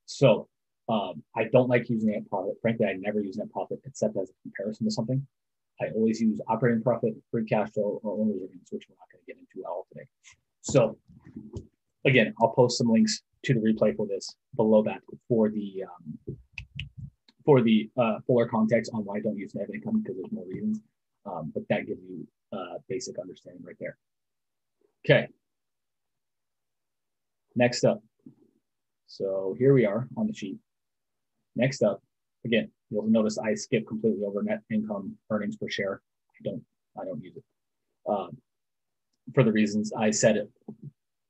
So 0.06 0.48
um, 0.88 1.22
I 1.36 1.44
don't 1.44 1.68
like 1.68 1.88
using 1.88 2.10
net 2.10 2.28
profit. 2.28 2.54
Frankly, 2.60 2.86
I 2.86 2.94
never 2.94 3.20
use 3.20 3.36
net 3.36 3.50
profit 3.50 3.80
except 3.84 4.16
as 4.16 4.30
a 4.30 4.34
comparison 4.42 4.86
to 4.86 4.90
something. 4.90 5.26
I 5.80 5.86
always 5.94 6.20
use 6.20 6.40
operating 6.48 6.82
profit, 6.82 7.14
free 7.30 7.44
cash 7.44 7.70
flow, 7.70 8.00
or 8.02 8.20
owner's 8.20 8.36
earnings, 8.36 8.68
which 8.70 8.86
we're 8.88 8.96
not 8.96 9.10
going 9.10 9.22
to 9.24 9.26
get 9.26 9.36
into 9.38 9.66
at 9.66 9.70
all 9.70 9.86
today. 9.92 10.06
So 10.60 10.96
again, 12.04 12.34
I'll 12.40 12.50
post 12.50 12.78
some 12.78 12.88
links 12.88 13.22
to 13.44 13.54
the 13.54 13.60
replay 13.60 13.96
for 13.96 14.06
this 14.06 14.36
below 14.56 14.82
that 14.84 15.00
for 15.28 15.50
the 15.50 15.84
um, 15.84 16.36
for 17.44 17.60
the 17.62 17.90
uh, 17.98 18.18
fuller 18.26 18.46
context 18.46 18.90
on 18.94 19.04
why 19.04 19.16
I 19.16 19.20
don't 19.20 19.36
use 19.36 19.54
net 19.54 19.68
income 19.72 20.02
because 20.02 20.16
there's 20.16 20.32
more 20.32 20.46
reasons. 20.46 20.80
Um, 21.26 21.52
but 21.54 21.64
that 21.70 21.86
gives 21.86 22.00
you 22.08 22.26
a 22.52 22.76
basic 22.88 23.18
understanding 23.18 23.62
right 23.64 23.76
there. 23.80 23.96
Okay. 25.04 25.28
Next 27.56 27.84
up. 27.84 28.02
So 29.06 29.54
here 29.58 29.74
we 29.74 29.84
are 29.86 30.08
on 30.16 30.26
the 30.26 30.34
sheet. 30.34 30.58
Next 31.56 31.82
up, 31.82 32.02
again, 32.44 32.70
you'll 32.90 33.06
notice 33.06 33.38
I 33.38 33.54
skip 33.54 33.86
completely 33.86 34.24
over 34.24 34.42
net 34.42 34.62
income 34.70 35.16
earnings 35.30 35.56
per 35.56 35.68
share. 35.68 36.00
I 36.30 36.48
don't, 36.48 36.62
I 37.00 37.04
don't 37.04 37.22
use 37.22 37.36
it 37.36 37.44
um, 38.08 38.36
for 39.34 39.44
the 39.44 39.52
reasons 39.52 39.92
I 39.96 40.10
said 40.10 40.36
it 40.36 40.50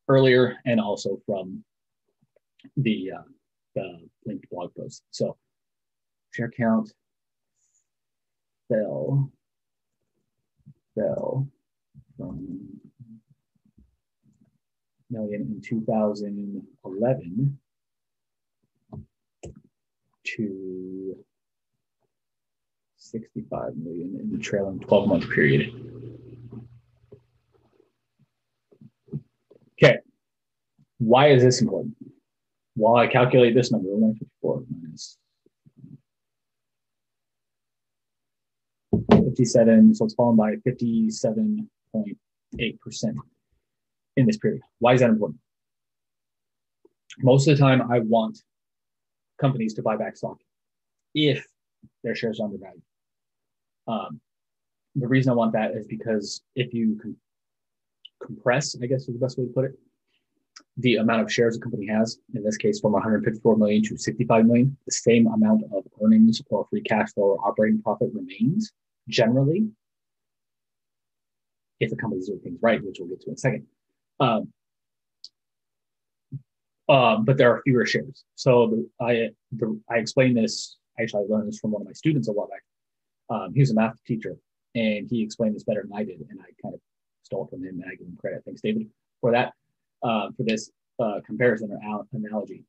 earlier, 0.08 0.56
and 0.64 0.80
also 0.80 1.20
from 1.26 1.64
the 2.76 3.12
uh, 3.16 3.22
the 3.74 4.08
linked 4.26 4.48
blog 4.50 4.74
post. 4.74 5.02
So 5.10 5.36
share 6.32 6.50
count 6.50 6.92
fell 8.68 9.30
fell 10.94 11.48
from 12.16 12.58
million 15.10 15.42
in 15.42 15.60
2011 15.60 17.58
to 20.24 21.16
65 22.96 23.76
million 23.76 24.18
in 24.20 24.32
the 24.32 24.38
trailing 24.38 24.80
12 24.80 25.08
month 25.08 25.30
period. 25.30 25.72
Okay, 29.72 29.98
why 30.98 31.28
is 31.28 31.42
this 31.42 31.60
important? 31.60 31.94
While 32.76 32.96
I 32.96 33.06
calculate 33.06 33.54
this 33.54 33.70
number, 33.70 33.88
154 33.88 34.64
minus 34.70 35.18
57, 39.10 39.94
so 39.94 40.04
it's 40.04 40.14
fallen 40.14 40.36
by 40.36 40.56
57.8% 40.66 43.14
in 44.16 44.26
this 44.26 44.38
period. 44.38 44.62
Why 44.78 44.94
is 44.94 45.00
that 45.00 45.10
important? 45.10 45.40
Most 47.18 47.48
of 47.48 47.56
the 47.56 47.62
time, 47.62 47.82
I 47.92 48.00
want 48.00 48.38
companies 49.44 49.74
to 49.74 49.82
buy 49.82 49.96
back 49.96 50.16
stock 50.16 50.38
if 51.14 51.46
their 52.02 52.14
shares 52.14 52.40
are 52.40 52.44
undervalued. 52.44 52.82
Um, 53.86 54.20
the 54.94 55.06
reason 55.06 55.30
I 55.32 55.34
want 55.34 55.52
that 55.52 55.72
is 55.72 55.86
because 55.86 56.42
if 56.56 56.72
you 56.72 56.98
com- 57.02 57.16
compress, 58.22 58.74
I 58.82 58.86
guess 58.86 59.02
is 59.02 59.14
the 59.14 59.24
best 59.26 59.36
way 59.38 59.44
to 59.44 59.52
put 59.52 59.66
it, 59.66 59.78
the 60.78 60.96
amount 60.96 61.20
of 61.22 61.32
shares 61.32 61.56
a 61.56 61.60
company 61.60 61.86
has, 61.86 62.18
in 62.34 62.42
this 62.42 62.56
case 62.56 62.80
from 62.80 62.92
154 62.92 63.56
million 63.56 63.82
to 63.84 63.98
65 63.98 64.46
million, 64.46 64.76
the 64.86 64.92
same 64.92 65.26
amount 65.26 65.64
of 65.72 65.84
earnings 66.02 66.40
or 66.48 66.66
free 66.70 66.80
cash 66.80 67.12
flow 67.12 67.24
or 67.24 67.46
operating 67.46 67.82
profit 67.82 68.08
remains 68.14 68.72
generally 69.08 69.68
if 71.80 71.90
the 71.90 71.96
company's 71.96 72.28
doing 72.28 72.40
things 72.40 72.58
right, 72.62 72.82
which 72.82 72.96
we'll 72.98 73.08
get 73.08 73.20
to 73.20 73.28
in 73.28 73.34
a 73.34 73.36
second. 73.36 73.66
Um, 74.20 74.52
um, 76.88 77.24
but 77.24 77.36
there 77.36 77.50
are 77.52 77.62
fewer 77.62 77.86
shares. 77.86 78.24
So 78.34 78.68
the, 78.68 79.04
I 79.04 79.30
the, 79.52 79.80
I 79.90 79.96
explained 79.96 80.36
this. 80.36 80.76
Actually, 81.00 81.24
I 81.24 81.34
learned 81.34 81.48
this 81.48 81.58
from 81.58 81.72
one 81.72 81.82
of 81.82 81.86
my 81.86 81.92
students 81.92 82.28
a 82.28 82.32
while 82.32 82.48
back. 82.48 82.62
Um, 83.30 83.54
he 83.54 83.60
was 83.60 83.70
a 83.70 83.74
math 83.74 83.96
teacher, 84.06 84.36
and 84.74 85.08
he 85.08 85.22
explained 85.22 85.56
this 85.56 85.64
better 85.64 85.82
than 85.82 85.96
I 85.96 86.04
did, 86.04 86.20
and 86.30 86.40
I 86.40 86.50
kind 86.62 86.74
of 86.74 86.80
stole 87.22 87.46
from 87.46 87.62
him, 87.62 87.80
and 87.80 87.84
I 87.90 87.94
give 87.94 88.06
him 88.06 88.16
credit. 88.20 88.42
Thanks, 88.44 88.60
David, 88.60 88.88
for 89.20 89.32
that. 89.32 89.52
Uh, 90.02 90.28
for 90.36 90.42
this 90.42 90.70
uh, 91.00 91.20
comparison 91.26 91.72
or 91.72 92.04
analogy. 92.12 92.62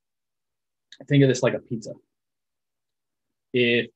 Think 1.07 1.23
of 1.23 1.27
this 1.27 1.43
like 1.43 1.53
a 1.53 1.59
pizza. 1.59 1.91
If 3.53 3.87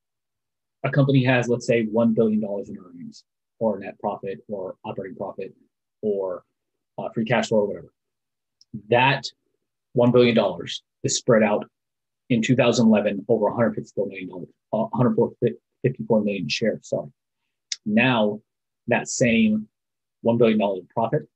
a 0.84 0.90
company 0.90 1.24
has, 1.24 1.48
let's 1.48 1.66
say, 1.66 1.86
$1 1.86 2.16
billion 2.16 2.42
in 2.44 2.78
earnings 2.78 3.24
or 3.60 3.80
net 3.80 4.00
profit 4.00 4.40
or 4.48 4.76
operating 4.86 5.18
profit 5.18 5.54
or 6.02 6.44
uh, 6.98 7.10
free 7.14 7.26
cash 7.26 7.50
flow 7.50 7.60
or 7.60 7.68
whatever. 7.68 7.94
That 8.90 9.26
$1 9.98 10.14
billion 10.14 10.38
is 11.04 11.18
spread 11.18 11.44
out 11.44 11.66
in 12.30 12.42
2011 12.42 13.26
over 13.28 13.46
154 13.46 14.08
million 14.08 14.30
dollars, 14.30 14.48
uh, 14.74 14.86
154 14.92 16.24
million 16.24 16.48
shares. 16.48 16.80
Sorry. 16.84 17.08
Now 17.86 18.42
that 18.88 19.08
same 19.08 19.68
$1 20.26 20.38
billion 20.38 20.88
profit 20.94 21.28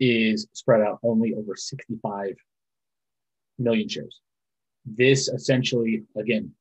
is 0.00 0.46
spread 0.52 0.80
out 0.80 0.98
only 1.02 1.34
over 1.34 1.54
65 1.56 2.34
million 3.58 3.88
shares. 3.88 4.20
This 4.86 5.28
essentially, 5.28 6.04
again, 6.16 6.52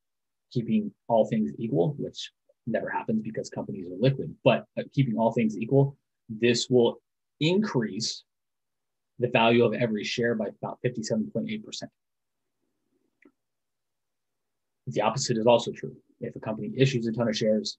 keeping 0.52 0.92
all 1.08 1.26
things 1.26 1.52
equal, 1.58 1.96
which 1.98 2.32
never 2.68 2.90
happens 2.90 3.24
because 3.24 3.50
companies 3.50 3.88
are 3.88 3.98
liquid, 4.00 4.36
but 4.44 4.66
uh, 4.78 4.84
keeping 4.94 5.18
all 5.18 5.32
things 5.32 5.58
equal, 5.58 5.98
this 6.28 6.70
will 6.70 7.02
increase 7.40 8.24
the 9.20 9.28
value 9.28 9.66
of 9.66 9.74
every 9.74 10.04
share 10.04 10.34
by 10.34 10.48
about 10.62 10.80
57.8%. 10.86 11.84
The 14.88 15.02
opposite 15.02 15.38
is 15.38 15.46
also 15.46 15.72
true. 15.72 15.96
If 16.22 16.36
a 16.36 16.40
company 16.40 16.72
issues 16.76 17.06
a 17.06 17.12
ton 17.12 17.28
of 17.28 17.38
shares, 17.38 17.78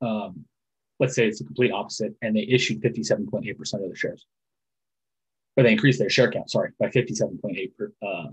um, 0.00 0.44
let's 0.98 1.14
say 1.14 1.26
it's 1.26 1.38
the 1.38 1.44
complete 1.44 1.72
opposite, 1.72 2.14
and 2.22 2.34
they 2.34 2.42
issued 2.42 2.82
57.8% 2.82 3.84
of 3.84 3.90
the 3.90 3.96
shares, 3.96 4.26
or 5.56 5.62
they 5.62 5.72
increased 5.72 5.98
their 5.98 6.10
share 6.10 6.30
count, 6.30 6.50
sorry, 6.50 6.70
by 6.80 6.88
57.8% 6.88 7.76
per, 7.76 7.92
uh, 8.02 8.28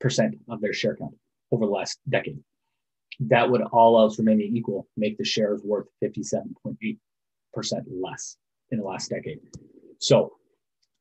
percent 0.00 0.36
of 0.48 0.60
their 0.60 0.72
share 0.72 0.96
count 0.96 1.14
over 1.50 1.64
the 1.64 1.72
last 1.72 1.98
decade. 2.08 2.38
That 3.20 3.50
would 3.50 3.62
all 3.62 3.98
else 3.98 4.18
remaining 4.18 4.56
equal 4.56 4.86
make 4.96 5.16
the 5.18 5.24
shares 5.24 5.62
worth 5.64 5.86
57.8% 6.02 6.98
less 7.88 8.36
in 8.70 8.78
the 8.78 8.84
last 8.84 9.10
decade. 9.10 9.40
So 9.98 10.37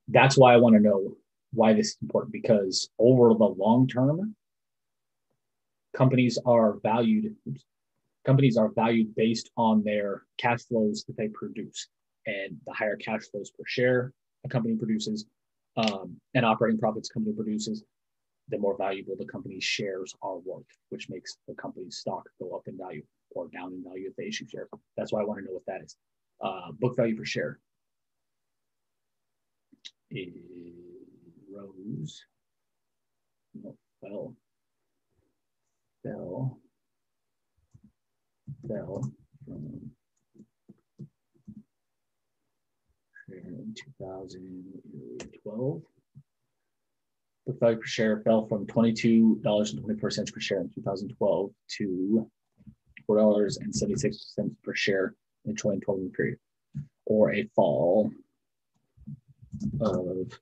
that's 0.07 0.37
why 0.37 0.53
I 0.53 0.57
want 0.57 0.75
to 0.75 0.81
know 0.81 1.15
why 1.53 1.73
this 1.73 1.89
is 1.89 1.97
important 2.01 2.33
because 2.33 2.89
over 2.99 3.33
the 3.33 3.45
long 3.45 3.87
term, 3.87 4.35
companies 5.95 6.37
are 6.45 6.77
valued 6.83 7.35
companies 8.25 8.57
are 8.57 8.69
valued 8.69 9.15
based 9.15 9.49
on 9.55 9.81
their 9.83 10.23
cash 10.37 10.61
flows 10.63 11.05
that 11.05 11.15
they 11.17 11.29
produce 11.29 11.87
and 12.25 12.57
the 12.65 12.73
higher 12.73 12.97
cash 12.97 13.21
flows 13.31 13.49
per 13.49 13.63
share 13.65 14.13
a 14.45 14.49
company 14.49 14.75
produces 14.75 15.25
um, 15.77 16.15
and 16.35 16.45
operating 16.45 16.77
profits 16.77 17.09
company 17.09 17.33
produces 17.33 17.83
the 18.49 18.57
more 18.59 18.77
valuable 18.77 19.15
the 19.17 19.25
company's 19.25 19.63
shares 19.63 20.13
are 20.21 20.37
worth 20.39 20.65
which 20.89 21.09
makes 21.09 21.37
the 21.47 21.55
company's 21.55 21.97
stock 21.97 22.23
go 22.39 22.55
up 22.55 22.67
in 22.67 22.77
value 22.77 23.03
or 23.31 23.47
down 23.47 23.73
in 23.73 23.83
value 23.83 24.07
if 24.09 24.15
they 24.15 24.27
issue 24.27 24.47
shares. 24.47 24.69
That's 24.95 25.11
why 25.11 25.21
i 25.21 25.23
want 25.23 25.39
to 25.39 25.45
know 25.45 25.53
what 25.53 25.65
that 25.67 25.81
is. 25.83 25.95
Uh, 26.41 26.71
book 26.73 26.95
value 26.95 27.17
per 27.17 27.25
share 27.25 27.59
it 30.11 30.33
rose, 31.51 32.23
no, 33.53 33.75
fell, 34.01 34.35
fell, 36.03 36.59
fell 38.67 39.11
from 39.45 39.91
in 43.29 43.75
2012. 43.75 45.81
Book 47.45 47.45
book 47.45 47.59
value 47.59 47.77
per 47.77 47.85
share 47.85 48.21
fell 48.21 48.45
from 48.45 48.65
$22.24 48.67 50.33
per 50.33 50.39
share 50.39 50.61
in 50.61 50.69
2012 50.69 51.51
to 51.77 52.29
$4.76 53.09 54.55
per 54.63 54.75
share 54.75 55.15
in 55.45 55.51
the 55.51 55.57
2012 55.57 56.13
period, 56.13 56.37
or 57.05 57.33
a 57.33 57.43
fall 57.55 58.11
of 59.79 60.39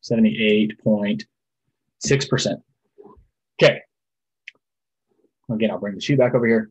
Seventy-eight 0.00 0.82
point 0.82 1.26
six 1.98 2.24
percent. 2.24 2.60
Okay. 3.62 3.80
Again, 5.50 5.70
I'll 5.70 5.78
bring 5.78 5.94
the 5.96 6.00
sheet 6.00 6.18
back 6.18 6.34
over 6.34 6.46
here. 6.46 6.70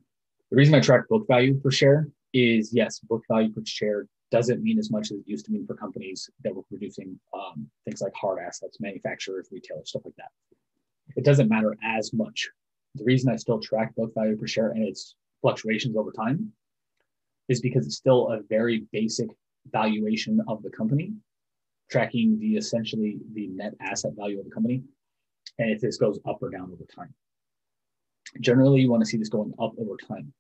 The 0.50 0.58
reason 0.58 0.74
I 0.74 0.80
track 0.80 1.08
book 1.08 1.28
value 1.28 1.60
per 1.60 1.70
share 1.70 2.08
is 2.34 2.72
yes, 2.74 3.00
book 3.00 3.24
value 3.30 3.54
per 3.54 3.62
share 3.64 4.08
doesn't 4.32 4.62
mean 4.62 4.78
as 4.78 4.92
much 4.92 5.12
as 5.12 5.20
it 5.20 5.28
used 5.28 5.46
to 5.46 5.52
mean 5.52 5.66
for 5.66 5.76
companies 5.76 6.30
that 6.44 6.54
were 6.54 6.64
producing 6.64 7.20
um, 7.34 7.68
things 7.86 8.02
like 8.02 8.14
hard 8.14 8.40
assets, 8.46 8.80
manufacturers, 8.80 9.48
retailers, 9.52 9.90
stuff 9.90 10.04
like 10.06 10.16
that. 10.18 10.32
It 11.16 11.24
doesn't 11.24 11.50
matter 11.50 11.78
as 11.84 12.14
much. 12.14 12.50
The 12.96 13.06
reason 13.06 13.32
I 13.32 13.38
still 13.38 13.60
track 13.60 13.96
book 13.96 14.14
value 14.14 14.36
per 14.36 14.48
share 14.48 14.70
and 14.72 14.84
its 14.84 15.16
fluctuations 15.42 15.96
over 15.96 16.12
time 16.12 16.52
is 17.48 17.62
because 17.62 17.86
it's 17.86 17.96
still 17.96 18.30
a 18.30 18.42
very 18.50 18.86
basic 18.92 19.30
valuation 19.72 20.42
of 20.48 20.64
the 20.64 20.70
company, 20.70 21.14
tracking 21.90 22.38
the 22.40 22.58
essentially 22.58 23.20
the 23.34 23.48
net 23.48 23.74
asset 23.80 24.12
value 24.18 24.40
of 24.40 24.46
the 24.46 24.52
company, 24.52 24.84
and 25.60 25.72
if 25.72 25.80
this 25.80 25.98
goes 25.98 26.20
up 26.28 26.40
or 26.42 26.50
down 26.50 26.72
over 26.72 26.86
time. 26.94 27.14
Generally, 28.42 28.82
you 28.82 28.92
want 28.92 29.02
to 29.02 29.10
see 29.10 29.18
this 29.18 29.30
going 29.30 29.54
up 29.60 29.74
over 29.80 29.96
time. 29.96 30.34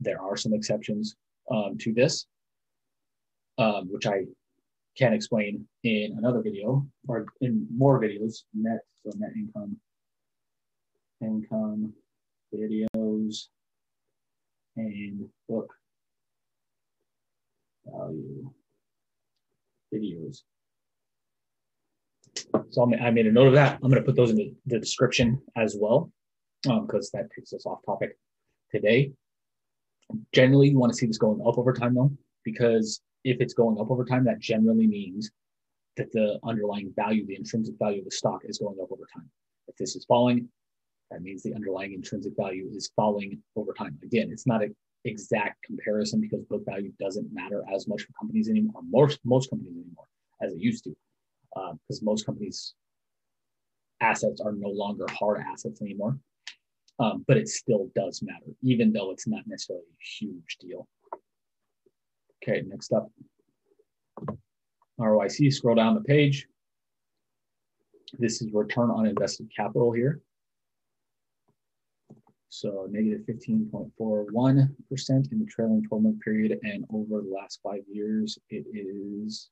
There 0.00 0.20
are 0.20 0.36
some 0.36 0.52
exceptions 0.52 1.16
um, 1.50 1.78
to 1.78 1.92
this, 1.92 2.26
um, 3.58 3.88
which 3.90 4.06
I 4.06 4.24
can 4.96 5.12
explain 5.12 5.66
in 5.82 6.14
another 6.18 6.40
video 6.40 6.86
or 7.08 7.26
in 7.40 7.66
more 7.74 8.00
videos. 8.00 8.44
Net, 8.54 8.80
so 9.04 9.10
net 9.18 9.30
income, 9.36 9.76
income, 11.20 11.92
videos, 12.54 13.48
and 14.76 15.28
book 15.48 15.72
value 17.86 18.50
videos. 19.92 20.42
So 22.70 22.92
I 23.00 23.10
made 23.10 23.26
a 23.26 23.32
note 23.32 23.48
of 23.48 23.52
that. 23.54 23.74
I'm 23.74 23.90
going 23.90 24.02
to 24.02 24.06
put 24.06 24.16
those 24.16 24.30
in 24.30 24.54
the, 24.66 24.78
description 24.78 25.40
as 25.56 25.76
well 25.78 26.10
because 26.62 27.10
um, 27.14 27.20
that 27.20 27.30
takes 27.34 27.52
us 27.52 27.66
off 27.66 27.78
topic 27.84 28.16
today. 28.70 29.12
Generally, 30.32 30.70
you 30.70 30.78
want 30.78 30.92
to 30.92 30.96
see 30.96 31.06
this 31.06 31.18
going 31.18 31.40
up 31.46 31.58
over 31.58 31.72
time 31.72 31.94
though, 31.94 32.10
because 32.44 33.00
if 33.24 33.40
it's 33.40 33.54
going 33.54 33.78
up 33.80 33.90
over 33.90 34.04
time, 34.04 34.24
that 34.24 34.40
generally 34.40 34.86
means 34.86 35.30
that 35.96 36.12
the 36.12 36.38
underlying 36.44 36.92
value, 36.96 37.26
the 37.26 37.36
intrinsic 37.36 37.74
value 37.78 38.00
of 38.00 38.04
the 38.04 38.10
stock 38.10 38.40
is 38.44 38.58
going 38.58 38.76
up 38.82 38.90
over 38.90 39.06
time. 39.12 39.28
If 39.68 39.76
this 39.76 39.96
is 39.96 40.04
falling, 40.04 40.48
that 41.10 41.22
means 41.22 41.42
the 41.42 41.54
underlying 41.54 41.92
intrinsic 41.92 42.32
value 42.36 42.68
is 42.74 42.90
falling 42.96 43.38
over 43.56 43.72
time. 43.72 43.98
Again, 44.02 44.30
it's 44.30 44.46
not 44.46 44.62
an 44.62 44.74
exact 45.04 45.62
comparison 45.62 46.20
because 46.20 46.42
book 46.44 46.64
value 46.66 46.92
doesn't 47.00 47.32
matter 47.32 47.62
as 47.72 47.86
much 47.86 48.02
for 48.02 48.12
companies 48.18 48.48
anymore, 48.48 48.82
most, 48.90 49.20
most 49.24 49.50
companies 49.50 49.76
anymore, 49.76 50.06
as 50.42 50.52
it 50.52 50.60
used 50.60 50.84
to, 50.84 50.96
because 51.54 52.02
uh, 52.02 52.04
most 52.04 52.26
companies' 52.26 52.74
assets 54.00 54.40
are 54.40 54.52
no 54.52 54.68
longer 54.68 55.06
hard 55.18 55.40
assets 55.40 55.80
anymore 55.80 56.18
um, 56.98 57.24
but 57.26 57.36
it 57.36 57.48
still 57.48 57.88
does 57.94 58.22
matter, 58.22 58.52
even 58.62 58.92
though 58.92 59.10
it's 59.10 59.26
not 59.26 59.46
necessarily 59.46 59.84
a 59.84 60.24
huge 60.24 60.56
deal. 60.60 60.86
Okay, 62.46 62.62
next 62.66 62.92
up, 62.92 63.10
ROIC, 65.00 65.50
scroll 65.50 65.76
down 65.76 65.94
the 65.94 66.02
page. 66.02 66.46
This 68.18 68.42
is 68.42 68.52
return 68.52 68.90
on 68.90 69.06
invested 69.06 69.48
capital 69.56 69.92
here. 69.92 70.20
So 72.50 72.86
negative 72.90 73.22
15.41% 73.26 75.32
in 75.32 75.38
the 75.38 75.46
trailing 75.46 75.82
12 75.88 76.02
month 76.02 76.20
period. 76.20 76.58
And 76.62 76.84
over 76.92 77.22
the 77.22 77.34
last 77.34 77.60
five 77.62 77.80
years, 77.90 78.38
it 78.50 78.66
is 78.74 79.48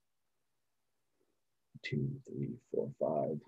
two, 1.83 2.11
three, 2.29 2.51
four, 2.71 2.91
five, 3.01 3.39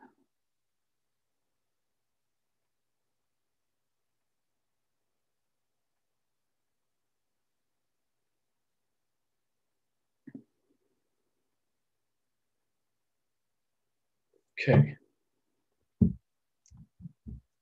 Okay. 14.61 14.97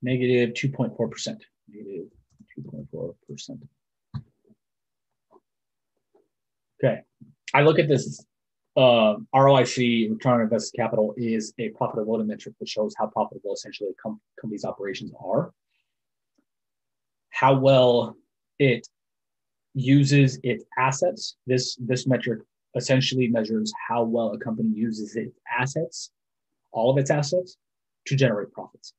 Negative 0.02 0.50
2.4%. 0.50 1.40
Negative 1.68 2.08
2.4%. 2.58 3.60
Okay. 6.82 7.02
I 7.54 7.62
look 7.62 7.78
at 7.78 7.88
this 7.88 8.24
uh, 8.76 9.16
ROIC, 9.34 10.10
return 10.10 10.34
on 10.34 10.40
invested 10.40 10.76
capital, 10.76 11.14
is 11.16 11.52
a 11.58 11.70
profitability 11.70 12.26
metric 12.26 12.54
that 12.58 12.68
shows 12.68 12.94
how 12.98 13.06
profitable 13.06 13.52
essentially 13.52 13.90
a 13.90 14.02
com- 14.02 14.20
company's 14.40 14.64
operations 14.64 15.12
are. 15.22 15.52
How 17.30 17.54
well 17.58 18.16
it 18.58 18.86
uses 19.74 20.38
its 20.42 20.64
assets. 20.78 21.36
This 21.46 21.76
this 21.76 22.06
metric 22.06 22.40
essentially 22.74 23.28
measures 23.28 23.72
how 23.88 24.04
well 24.04 24.32
a 24.32 24.38
company 24.38 24.70
uses 24.74 25.16
its 25.16 25.38
assets 25.58 26.10
all 26.72 26.90
of 26.90 26.98
its 26.98 27.10
assets 27.10 27.56
to 28.06 28.16
generate 28.16 28.52
profits. 28.52 28.94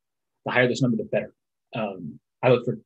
The 0.46 0.52
higher 0.52 0.68
this 0.68 0.82
number, 0.82 0.98
the 0.98 1.04
better. 1.04 1.34
Um, 1.76 2.20
I 2.42 2.50
look 2.50 2.66
for 2.66 2.78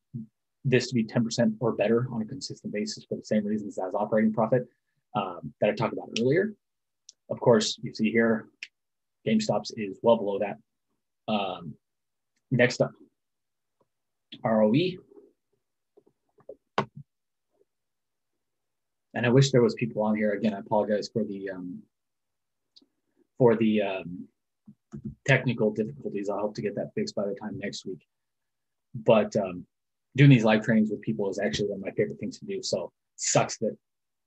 this 0.64 0.88
to 0.88 0.94
be 0.94 1.04
10% 1.04 1.56
or 1.60 1.72
better 1.72 2.06
on 2.12 2.22
a 2.22 2.24
consistent 2.24 2.72
basis 2.72 3.04
for 3.04 3.16
the 3.16 3.24
same 3.24 3.44
reasons 3.44 3.78
as 3.78 3.94
operating 3.94 4.32
profit 4.32 4.66
um, 5.14 5.52
that 5.60 5.70
I 5.70 5.74
talked 5.74 5.92
about 5.92 6.10
earlier. 6.20 6.54
Of 7.30 7.40
course, 7.40 7.78
you 7.82 7.94
see 7.94 8.10
here, 8.10 8.46
GameStop's 9.26 9.72
is 9.76 9.98
well 10.02 10.16
below 10.16 10.38
that. 10.38 10.58
Um, 11.32 11.74
next 12.50 12.80
up, 12.80 12.92
ROE. 14.44 14.72
And 19.14 19.26
I 19.26 19.30
wish 19.30 19.50
there 19.50 19.62
was 19.62 19.74
people 19.74 20.02
on 20.02 20.16
here. 20.16 20.32
Again, 20.32 20.54
I 20.54 20.60
apologize 20.60 21.10
for 21.12 21.24
the 21.24 21.50
um, 21.50 21.82
for 23.36 23.56
the 23.56 23.82
um, 23.82 24.28
technical 25.26 25.70
difficulties. 25.70 26.28
I'll 26.28 26.40
hope 26.40 26.54
to 26.56 26.62
get 26.62 26.74
that 26.76 26.92
fixed 26.94 27.14
by 27.14 27.26
the 27.26 27.34
time 27.34 27.58
next 27.58 27.86
week. 27.86 28.06
But 28.94 29.36
um, 29.36 29.66
doing 30.16 30.30
these 30.30 30.44
live 30.44 30.64
trainings 30.64 30.90
with 30.90 31.02
people 31.02 31.28
is 31.30 31.38
actually 31.38 31.68
one 31.68 31.78
of 31.78 31.84
my 31.84 31.92
favorite 31.92 32.18
things 32.18 32.38
to 32.38 32.46
do. 32.46 32.62
So 32.62 32.90
sucks 33.16 33.58
that 33.58 33.76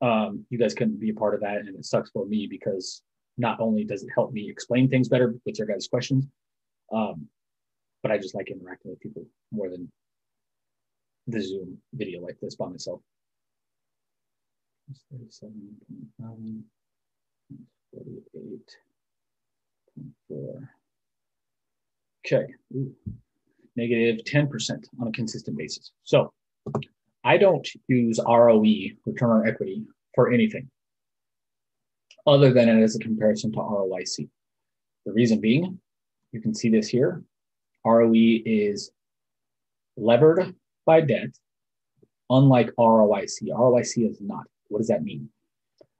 um, 0.02 0.45
you 0.50 0.58
guys 0.58 0.74
couldn't 0.74 1.00
be 1.00 1.10
a 1.10 1.13
part 1.13 1.36
of 1.36 1.41
that, 1.41 1.58
and 1.58 1.76
it 1.76 1.86
sucks 1.86 2.12
for 2.12 2.26
me 2.26 2.47
because 2.50 3.02
not 3.38 3.60
only 3.60 3.84
does 3.84 4.04
it 4.04 4.10
help 4.13 4.34
me 4.34 4.50
explain 4.50 4.89
things 4.89 5.08
better 5.10 5.36
with 5.45 5.58
your 5.58 5.67
guys' 5.67 5.88
questions, 5.88 6.26
um, 6.91 7.28
but 8.04 8.12
I 8.12 8.17
just 8.17 8.36
like 8.36 8.50
interacting 8.50 8.91
with 8.91 9.00
people 9.00 9.26
more 9.52 9.69
than 9.69 9.91
the 11.28 11.41
Zoom 11.41 11.78
video 11.93 12.21
like 12.21 12.38
this 12.41 12.56
by 12.56 12.67
myself. 12.67 13.02
48 17.93 18.76
Okay, 22.26 22.46
Ooh. 22.76 22.94
negative 23.76 24.24
10% 24.26 24.86
on 25.00 25.08
a 25.08 25.12
consistent 25.12 25.58
basis. 25.58 25.92
So 26.04 26.32
I 27.24 27.38
don't 27.38 27.68
use 27.88 28.20
ROE, 28.26 28.64
return 29.06 29.30
on 29.30 29.48
equity, 29.48 29.84
for 30.14 30.32
anything 30.32 30.70
other 32.28 32.54
than 32.54 32.70
it 32.70 32.82
as 32.82 32.96
a 32.96 33.00
comparison 33.00 33.52
to 33.54 33.60
ROIC. 33.60 34.30
The 35.06 35.12
reason 35.12 35.40
being, 35.40 35.80
you 36.32 36.42
can 36.42 36.54
see 36.54 36.70
this 36.70 36.88
here. 36.88 37.24
ROE 37.86 38.14
is 38.14 38.92
levered 39.98 40.56
by 40.86 41.02
debt, 41.02 41.30
unlike 42.30 42.72
ROIC. 42.78 43.50
ROIC 43.50 44.10
is 44.10 44.22
not. 44.22 44.46
What 44.68 44.80
does 44.80 44.88
that 44.88 45.04
mean? 45.04 45.30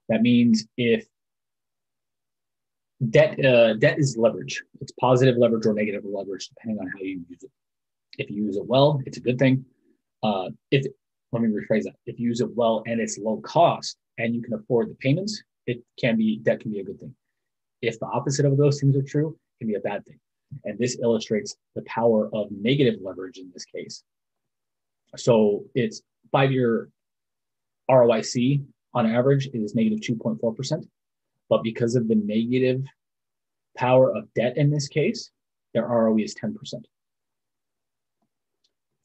That 0.10 0.22
means 0.22 0.66
if 0.78 1.06
debt 3.10 3.44
uh, 3.44 3.74
debt 3.76 4.00
is 4.00 4.18
leverage. 4.18 4.64
It's 4.80 4.92
positive 5.00 5.38
leverage 5.38 5.66
or 5.66 5.74
negative 5.74 6.04
leverage 6.06 6.50
depending 6.50 6.80
on 6.80 6.88
how 6.88 7.00
you 7.00 7.24
use 7.30 7.44
it. 7.44 7.52
If 8.18 8.30
you 8.30 8.44
use 8.46 8.58
it 8.58 8.66
well, 8.66 9.02
it's 9.06 9.18
a 9.18 9.22
good 9.22 9.40
thing. 9.40 9.66
Uh, 10.24 10.50
if 10.70 10.86
let 11.32 11.42
me 11.42 11.50
rephrase 11.50 11.84
that. 11.84 11.96
If 12.06 12.20
you 12.20 12.28
use 12.28 12.42
it 12.42 12.56
well 12.56 12.84
and 12.86 13.00
it's 13.00 13.18
low 13.18 13.38
cost 13.38 13.98
and 14.18 14.36
you 14.36 14.42
can 14.42 14.54
afford 14.54 14.90
the 14.90 14.96
payments, 14.96 15.42
it 15.66 15.82
can 16.00 16.18
be 16.18 16.40
debt 16.40 16.60
can 16.60 16.72
be 16.72 16.80
a 16.80 16.84
good 16.84 17.00
thing. 17.00 17.16
If 17.82 18.00
the 18.00 18.06
opposite 18.06 18.46
of 18.46 18.58
those 18.58 18.80
things 18.80 18.96
are 18.96 19.02
true, 19.02 19.30
it 19.30 19.64
can 19.64 19.68
be 19.68 19.76
a 19.76 19.80
bad 19.80 20.06
thing. 20.06 20.20
And 20.66 20.78
this 20.78 20.98
illustrates 21.02 21.56
the 21.76 21.82
power 21.84 22.30
of 22.34 22.48
negative 22.52 23.00
leverage 23.02 23.38
in 23.38 23.50
this 23.54 23.66
case. 23.66 24.04
So 25.16 25.66
it's 25.74 26.02
five 26.32 26.52
year 26.52 26.90
ROIC 27.90 28.64
on 28.94 29.06
average 29.06 29.50
is 29.54 29.74
negative 29.74 30.00
2.4%. 30.00 30.86
But 31.52 31.64
because 31.64 31.96
of 31.96 32.08
the 32.08 32.16
negative 32.16 32.82
power 33.78 34.16
of 34.16 34.34
debt 34.36 34.56
in 34.56 34.72
this 34.72 34.88
case, 34.88 35.32
their 35.74 35.86
ROE 35.86 36.18
is 36.18 36.34
10%. 36.34 36.56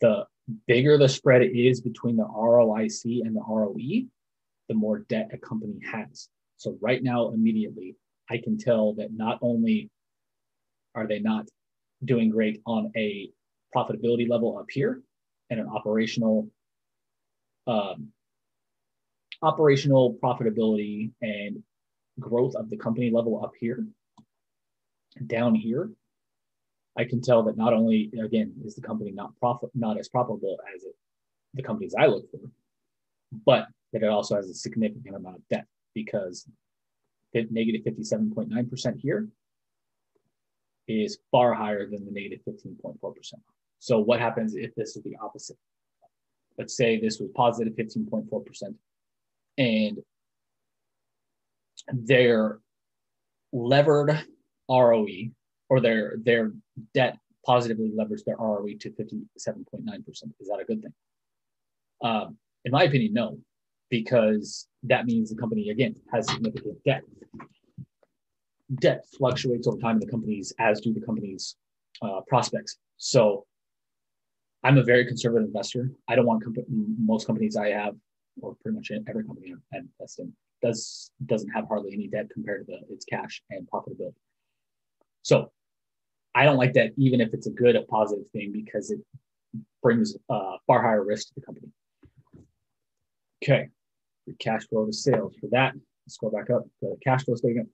The 0.00 0.26
bigger 0.68 0.96
the 0.96 1.08
spread 1.08 1.42
is 1.42 1.80
between 1.80 2.16
the 2.16 2.22
ROIC 2.22 3.22
and 3.26 3.34
the 3.34 3.40
ROE, 3.40 4.06
the 4.68 4.74
more 4.74 5.00
debt 5.08 5.30
a 5.32 5.38
company 5.38 5.80
has. 5.90 6.28
So 6.56 6.78
right 6.80 7.02
now, 7.02 7.32
immediately, 7.32 7.96
I 8.30 8.38
can 8.38 8.56
tell 8.56 8.94
that 8.94 9.12
not 9.12 9.40
only 9.42 9.90
are 10.94 11.08
they 11.08 11.18
not 11.18 11.48
doing 12.04 12.30
great 12.30 12.62
on 12.64 12.92
a 12.96 13.28
profitability 13.74 14.28
level 14.28 14.56
up 14.56 14.66
here 14.70 15.02
and 15.50 15.58
an 15.58 15.66
operational 15.66 16.48
um, 17.66 18.12
operational 19.42 20.16
profitability 20.22 21.10
and 21.20 21.64
growth 22.20 22.54
of 22.54 22.70
the 22.70 22.76
company 22.76 23.10
level 23.10 23.42
up 23.42 23.52
here 23.58 23.86
down 25.26 25.54
here 25.54 25.90
i 26.96 27.04
can 27.04 27.20
tell 27.20 27.42
that 27.42 27.56
not 27.56 27.72
only 27.72 28.10
again 28.22 28.52
is 28.64 28.74
the 28.74 28.82
company 28.82 29.10
not 29.10 29.36
profit 29.38 29.70
not 29.74 29.98
as 29.98 30.08
profitable 30.08 30.58
as 30.74 30.84
it, 30.84 30.94
the 31.54 31.62
companies 31.62 31.94
i 31.98 32.06
look 32.06 32.30
for 32.30 32.40
but 33.44 33.66
that 33.92 34.02
it 34.02 34.08
also 34.08 34.36
has 34.36 34.48
a 34.48 34.54
significant 34.54 35.14
amount 35.14 35.36
of 35.36 35.48
debt 35.48 35.66
because 35.94 36.46
negative 37.50 37.82
57.9% 37.82 39.00
here 39.00 39.28
is 40.88 41.18
far 41.30 41.52
higher 41.54 41.88
than 41.88 42.04
the 42.04 42.12
negative 42.12 42.40
15.4%. 42.48 43.34
So 43.78 43.98
what 43.98 44.20
happens 44.20 44.54
if 44.54 44.74
this 44.74 44.96
is 44.96 45.02
the 45.02 45.16
opposite? 45.22 45.56
Let's 46.58 46.76
say 46.76 46.98
this 46.98 47.18
was 47.20 47.30
positive 47.34 47.74
15.4% 47.74 48.74
and 49.58 49.98
their 51.92 52.60
levered 53.52 54.24
ROE 54.68 55.30
or 55.68 55.80
their 55.80 56.16
their 56.22 56.52
debt 56.94 57.18
positively 57.44 57.92
leveraged 57.96 58.24
their 58.24 58.36
ROE 58.36 58.74
to 58.80 58.90
57.9%. 58.90 60.08
Is 60.08 60.48
that 60.48 60.58
a 60.60 60.64
good 60.64 60.82
thing? 60.82 60.92
Um, 62.02 62.36
in 62.64 62.72
my 62.72 62.82
opinion, 62.82 63.14
no, 63.14 63.38
because 63.88 64.66
that 64.82 65.06
means 65.06 65.30
the 65.30 65.36
company 65.36 65.70
again 65.70 65.94
has 66.12 66.28
significant 66.28 66.82
debt. 66.84 67.02
Debt 68.80 69.04
fluctuates 69.16 69.68
over 69.68 69.78
time 69.78 69.96
in 69.96 70.00
the 70.00 70.10
companies, 70.10 70.52
as 70.58 70.80
do 70.80 70.92
the 70.92 71.00
company's 71.00 71.54
uh, 72.02 72.20
prospects. 72.26 72.78
So, 72.96 73.46
I'm 74.64 74.78
a 74.78 74.82
very 74.82 75.06
conservative 75.06 75.46
investor. 75.46 75.92
I 76.08 76.16
don't 76.16 76.26
want 76.26 76.42
comp- 76.42 76.66
most 76.68 77.26
companies 77.26 77.56
I 77.56 77.68
have, 77.68 77.94
or 78.40 78.56
pretty 78.60 78.76
much 78.76 78.90
every 79.08 79.24
company 79.24 79.54
I 79.72 79.76
invest 79.78 80.18
in, 80.18 80.32
does 80.66 81.10
doesn't 81.24 81.50
have 81.50 81.66
hardly 81.68 81.92
any 81.92 82.08
debt 82.08 82.26
compared 82.32 82.66
to 82.66 82.72
the, 82.72 82.94
its 82.94 83.04
cash 83.04 83.42
and 83.50 83.68
profitability. 83.70 84.14
So, 85.22 85.50
I 86.34 86.44
don't 86.44 86.56
like 86.56 86.74
that, 86.74 86.92
even 86.96 87.20
if 87.20 87.32
it's 87.32 87.46
a 87.46 87.50
good, 87.50 87.76
a 87.76 87.82
positive 87.82 88.26
thing, 88.32 88.52
because 88.52 88.90
it 88.90 89.00
brings 89.82 90.16
uh, 90.28 90.56
far 90.66 90.82
higher 90.82 91.04
risk 91.04 91.28
to 91.28 91.34
the 91.36 91.40
company. 91.40 91.68
Okay, 93.42 93.68
free 94.24 94.34
cash 94.38 94.66
flow 94.68 94.86
to 94.86 94.92
sales. 94.92 95.34
For 95.40 95.48
that, 95.52 95.74
let's 96.06 96.16
go 96.18 96.30
back 96.30 96.50
up 96.50 96.64
to 96.64 96.70
the 96.82 96.96
cash 97.02 97.24
flow 97.24 97.34
statement. 97.34 97.68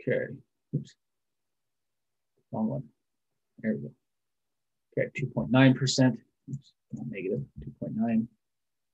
Okay, 0.00 0.32
oops, 0.74 0.94
wrong 2.52 2.68
one. 2.68 2.84
There 3.58 3.74
we 3.74 3.82
go. 3.82 3.90
Okay, 4.98 5.10
2.9%, 5.36 6.16
negative 7.08 7.40
2.9. 7.82 8.26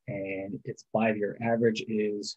And 0.08 0.60
its 0.64 0.84
five-year 0.92 1.36
average 1.42 1.84
is 1.88 2.36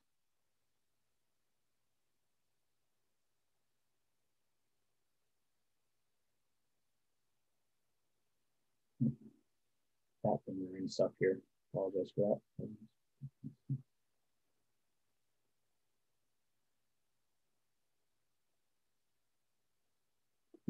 top 10.24 10.42
and 10.48 10.58
marine 10.72 10.90
stuff 10.90 11.12
here. 11.20 11.40
Apologize 11.74 12.12
for 12.16 12.40
that. 12.60 12.68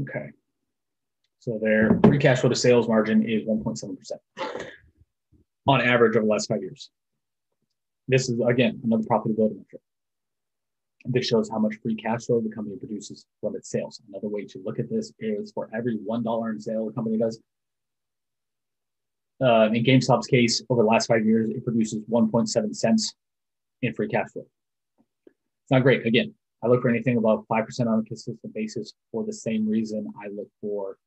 Okay. 0.01 0.29
So 1.39 1.59
their 1.61 1.99
free 2.05 2.17
cash 2.17 2.39
flow 2.39 2.49
to 2.49 2.55
sales 2.55 2.87
margin 2.87 3.23
is 3.23 3.43
1.7% 3.43 4.67
on 5.69 5.81
average 5.81 6.15
over 6.15 6.25
the 6.25 6.31
last 6.31 6.49
five 6.49 6.61
years. 6.61 6.89
This 8.07 8.27
is, 8.27 8.39
again, 8.47 8.81
another 8.83 9.03
profitability 9.03 9.57
metric. 9.57 9.81
This 11.05 11.27
shows 11.27 11.49
how 11.49 11.59
much 11.59 11.75
free 11.81 11.95
cash 11.95 12.25
flow 12.25 12.41
the 12.41 12.49
company 12.49 12.75
produces 12.77 13.25
from 13.39 13.55
its 13.55 13.69
sales. 13.69 14.01
Another 14.09 14.27
way 14.27 14.45
to 14.45 14.59
look 14.65 14.79
at 14.79 14.89
this 14.89 15.13
is 15.19 15.51
for 15.51 15.69
every 15.73 15.97
$1 15.97 16.49
in 16.49 16.59
sale 16.59 16.87
the 16.87 16.91
company 16.91 17.17
does, 17.17 17.39
uh, 19.41 19.69
in 19.71 19.83
GameStop's 19.83 20.27
case, 20.27 20.61
over 20.69 20.81
the 20.81 20.87
last 20.87 21.07
five 21.07 21.25
years, 21.25 21.49
it 21.49 21.63
produces 21.63 22.01
1.7 22.11 22.75
cents 22.75 23.13
in 23.81 23.93
free 23.93 24.09
cash 24.09 24.31
flow. 24.33 24.45
It's 25.27 25.71
not 25.71 25.83
great. 25.83 26.05
Again, 26.05 26.33
I 26.63 26.67
look 26.67 26.81
for 26.81 26.89
anything 26.89 27.17
above 27.17 27.45
5% 27.49 27.87
on 27.87 27.99
a 27.99 28.03
consistent 28.03 28.53
basis 28.53 28.93
for 29.11 29.23
the 29.23 29.31
same 29.31 29.69
reason 29.69 30.11
I 30.21 30.27
look 30.29 30.49
for 30.59 30.97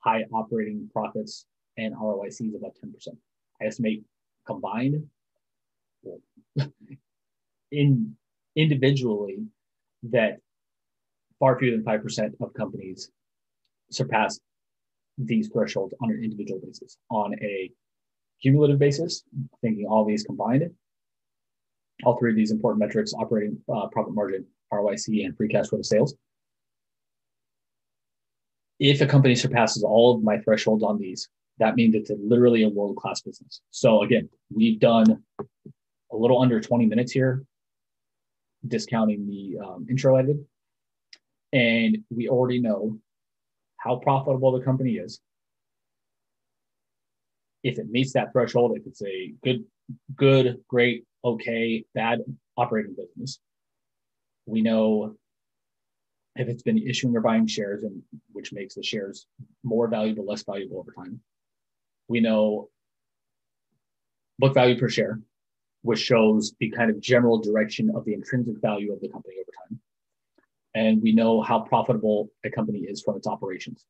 high 0.00 0.24
operating 0.32 0.90
profits 0.92 1.46
and 1.78 1.94
ROICs 1.94 2.54
above 2.54 2.72
10%. 2.84 3.16
Estimate 3.60 4.02
combined 4.46 5.06
in 7.70 8.16
individually 8.56 9.38
that 10.04 10.38
far 11.38 11.58
fewer 11.58 11.76
than 11.76 11.84
5% 11.84 12.34
of 12.40 12.54
companies 12.54 13.10
surpass 13.90 14.40
these 15.16 15.48
thresholds 15.48 15.94
on 16.02 16.10
an 16.10 16.22
individual 16.22 16.60
basis. 16.64 16.96
On 17.10 17.34
a 17.42 17.70
cumulative 18.40 18.78
basis, 18.78 19.24
thinking 19.60 19.86
all 19.86 20.04
these 20.04 20.22
combined, 20.22 20.70
all 22.04 22.16
three 22.18 22.30
of 22.30 22.36
these 22.36 22.52
important 22.52 22.80
metrics, 22.80 23.12
operating 23.14 23.58
uh, 23.72 23.88
profit 23.88 24.14
margin, 24.14 24.44
ROIC, 24.72 25.24
and 25.24 25.36
free 25.36 25.48
cash 25.48 25.68
flow 25.68 25.78
to 25.78 25.84
sales. 25.84 26.14
If 28.78 29.00
a 29.00 29.06
company 29.06 29.34
surpasses 29.34 29.82
all 29.82 30.14
of 30.14 30.22
my 30.22 30.38
thresholds 30.38 30.84
on 30.84 30.98
these, 30.98 31.28
that 31.58 31.74
means 31.74 31.94
it's 31.94 32.10
a, 32.10 32.16
literally 32.20 32.62
a 32.62 32.68
world-class 32.68 33.22
business. 33.22 33.60
So 33.70 34.02
again, 34.02 34.28
we've 34.54 34.78
done 34.78 35.22
a 35.40 36.16
little 36.16 36.40
under 36.40 36.60
20 36.60 36.86
minutes 36.86 37.12
here, 37.12 37.44
discounting 38.66 39.26
the 39.26 39.58
um, 39.64 39.86
intro 39.90 40.16
I 40.16 40.22
did. 40.22 40.44
And 41.52 41.98
we 42.10 42.28
already 42.28 42.60
know 42.60 42.98
how 43.76 43.96
profitable 43.96 44.52
the 44.52 44.64
company 44.64 44.94
is. 44.94 45.20
If 47.62 47.78
it 47.78 47.90
meets 47.90 48.12
that 48.12 48.32
threshold, 48.32 48.76
if 48.76 48.86
it's 48.86 49.02
a 49.02 49.34
good, 49.42 49.64
good, 50.14 50.60
great, 50.68 51.04
okay, 51.24 51.84
bad 51.94 52.20
operating 52.56 52.94
business, 52.94 53.40
we 54.46 54.62
know 54.62 55.16
if 56.36 56.48
it's 56.48 56.62
been 56.62 56.78
issuing 56.78 57.16
or 57.16 57.20
buying 57.20 57.46
shares, 57.46 57.82
and 57.82 58.00
which 58.32 58.52
makes 58.52 58.76
the 58.76 58.82
shares 58.82 59.26
more 59.64 59.88
valuable, 59.88 60.24
less 60.24 60.44
valuable 60.44 60.78
over 60.78 60.92
time. 60.92 61.20
We 62.08 62.20
know 62.20 62.70
book 64.38 64.54
value 64.54 64.78
per 64.78 64.88
share, 64.88 65.20
which 65.82 66.00
shows 66.00 66.54
the 66.58 66.70
kind 66.70 66.90
of 66.90 67.00
general 67.00 67.38
direction 67.40 67.90
of 67.94 68.04
the 68.04 68.14
intrinsic 68.14 68.60
value 68.60 68.92
of 68.92 69.00
the 69.00 69.08
company 69.08 69.34
over 69.36 69.50
time 69.68 69.80
and 70.74 71.02
we 71.02 71.12
know 71.12 71.40
how 71.40 71.60
profitable 71.60 72.30
a 72.44 72.50
company 72.50 72.80
is 72.80 73.02
from 73.02 73.16
its 73.16 73.26
operations. 73.26 73.84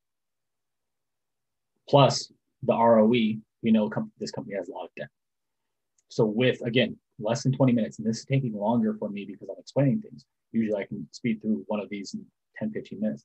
Plus 1.88 2.32
the 2.62 2.74
ROE, 2.74 3.08
we 3.08 3.40
know 3.64 3.90
this 4.18 4.30
company 4.30 4.56
has 4.56 4.68
a 4.68 4.72
lot 4.72 4.84
of 4.84 4.90
debt. 4.96 5.08
So 6.08 6.24
with 6.24 6.60
again 6.64 6.96
less 7.18 7.42
than 7.42 7.52
20 7.52 7.72
minutes, 7.72 7.98
and 7.98 8.06
this 8.06 8.20
is 8.20 8.24
taking 8.24 8.54
longer 8.54 8.94
for 8.94 9.08
me 9.08 9.24
because 9.24 9.48
I'm 9.50 9.58
explaining 9.58 10.00
things. 10.00 10.24
Usually 10.52 10.80
I 10.80 10.86
can 10.86 11.06
speed 11.12 11.42
through 11.42 11.64
one 11.66 11.80
of 11.80 11.90
these 11.90 12.14
in 12.14 12.24
10, 12.56 12.70
15 12.70 13.00
minutes. 13.00 13.24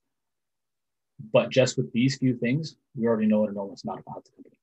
But 1.31 1.49
just 1.49 1.77
with 1.77 1.91
these 1.93 2.17
few 2.17 2.35
things, 2.35 2.75
we 2.95 3.07
already 3.07 3.27
know 3.27 3.45
an 3.45 3.51
enormous 3.51 3.83
amount 3.83 4.01
about 4.01 4.25
the 4.25 4.31
company. 4.31 4.57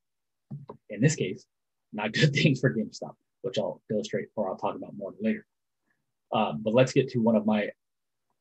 In 0.90 1.00
this 1.00 1.14
case, 1.16 1.44
not 1.92 2.12
good 2.12 2.32
things 2.34 2.60
for 2.60 2.74
GameStop, 2.74 3.14
which 3.42 3.58
I'll 3.58 3.80
illustrate 3.90 4.28
or 4.36 4.48
I'll 4.48 4.56
talk 4.56 4.76
about 4.76 4.96
more 4.96 5.14
later. 5.20 5.46
Um, 6.32 6.60
but 6.62 6.74
let's 6.74 6.92
get 6.92 7.08
to 7.10 7.18
one 7.18 7.36
of 7.36 7.46
my 7.46 7.70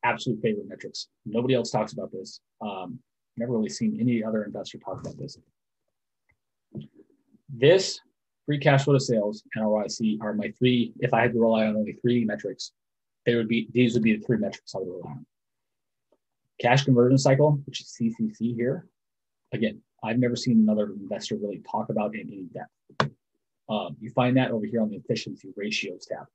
absolute 0.03 0.41
favorite 0.41 0.67
metrics. 0.67 1.07
Nobody 1.25 1.55
else 1.55 1.71
talks 1.71 1.93
about 1.93 2.11
this. 2.11 2.39
Um, 2.61 2.99
never 3.37 3.53
really 3.53 3.69
seen 3.69 3.97
any 3.99 4.23
other 4.23 4.43
investor 4.43 4.77
talk 4.77 4.99
about 4.99 5.17
this. 5.17 5.37
This 7.51 7.99
free 8.45 8.59
cash 8.59 8.83
flow 8.83 8.93
to 8.93 8.99
sales 8.99 9.43
and 9.55 9.65
ROIC 9.65 10.21
are 10.21 10.33
my 10.33 10.51
three, 10.57 10.93
if 10.99 11.13
I 11.13 11.21
had 11.21 11.33
to 11.33 11.39
rely 11.39 11.65
on 11.65 11.75
only 11.75 11.93
three 11.93 12.25
metrics 12.25 12.73
they 13.25 13.35
would 13.35 13.47
be 13.47 13.69
these 13.71 13.93
would 13.93 14.03
be 14.03 14.15
the 14.15 14.25
three 14.25 14.37
metrics 14.37 14.73
I 14.75 14.79
would 14.79 14.87
rely 14.87 15.11
on. 15.11 15.25
Cash 16.59 16.83
conversion 16.83 17.17
cycle, 17.17 17.59
which 17.65 17.81
is 17.81 17.95
CCC 17.99 18.55
here. 18.55 18.87
Again, 19.53 19.81
I've 20.03 20.19
never 20.19 20.35
seen 20.35 20.59
another 20.59 20.93
investor 20.93 21.35
really 21.35 21.61
talk 21.69 21.89
about 21.89 22.15
in 22.15 22.21
any 22.21 22.47
depth. 22.53 23.13
Um, 23.69 23.95
you 23.99 24.09
find 24.11 24.35
that 24.37 24.51
over 24.51 24.65
here 24.65 24.81
on 24.81 24.89
the 24.89 24.97
efficiency 24.97 25.49
ratios 25.55 26.05
tab. 26.05 26.25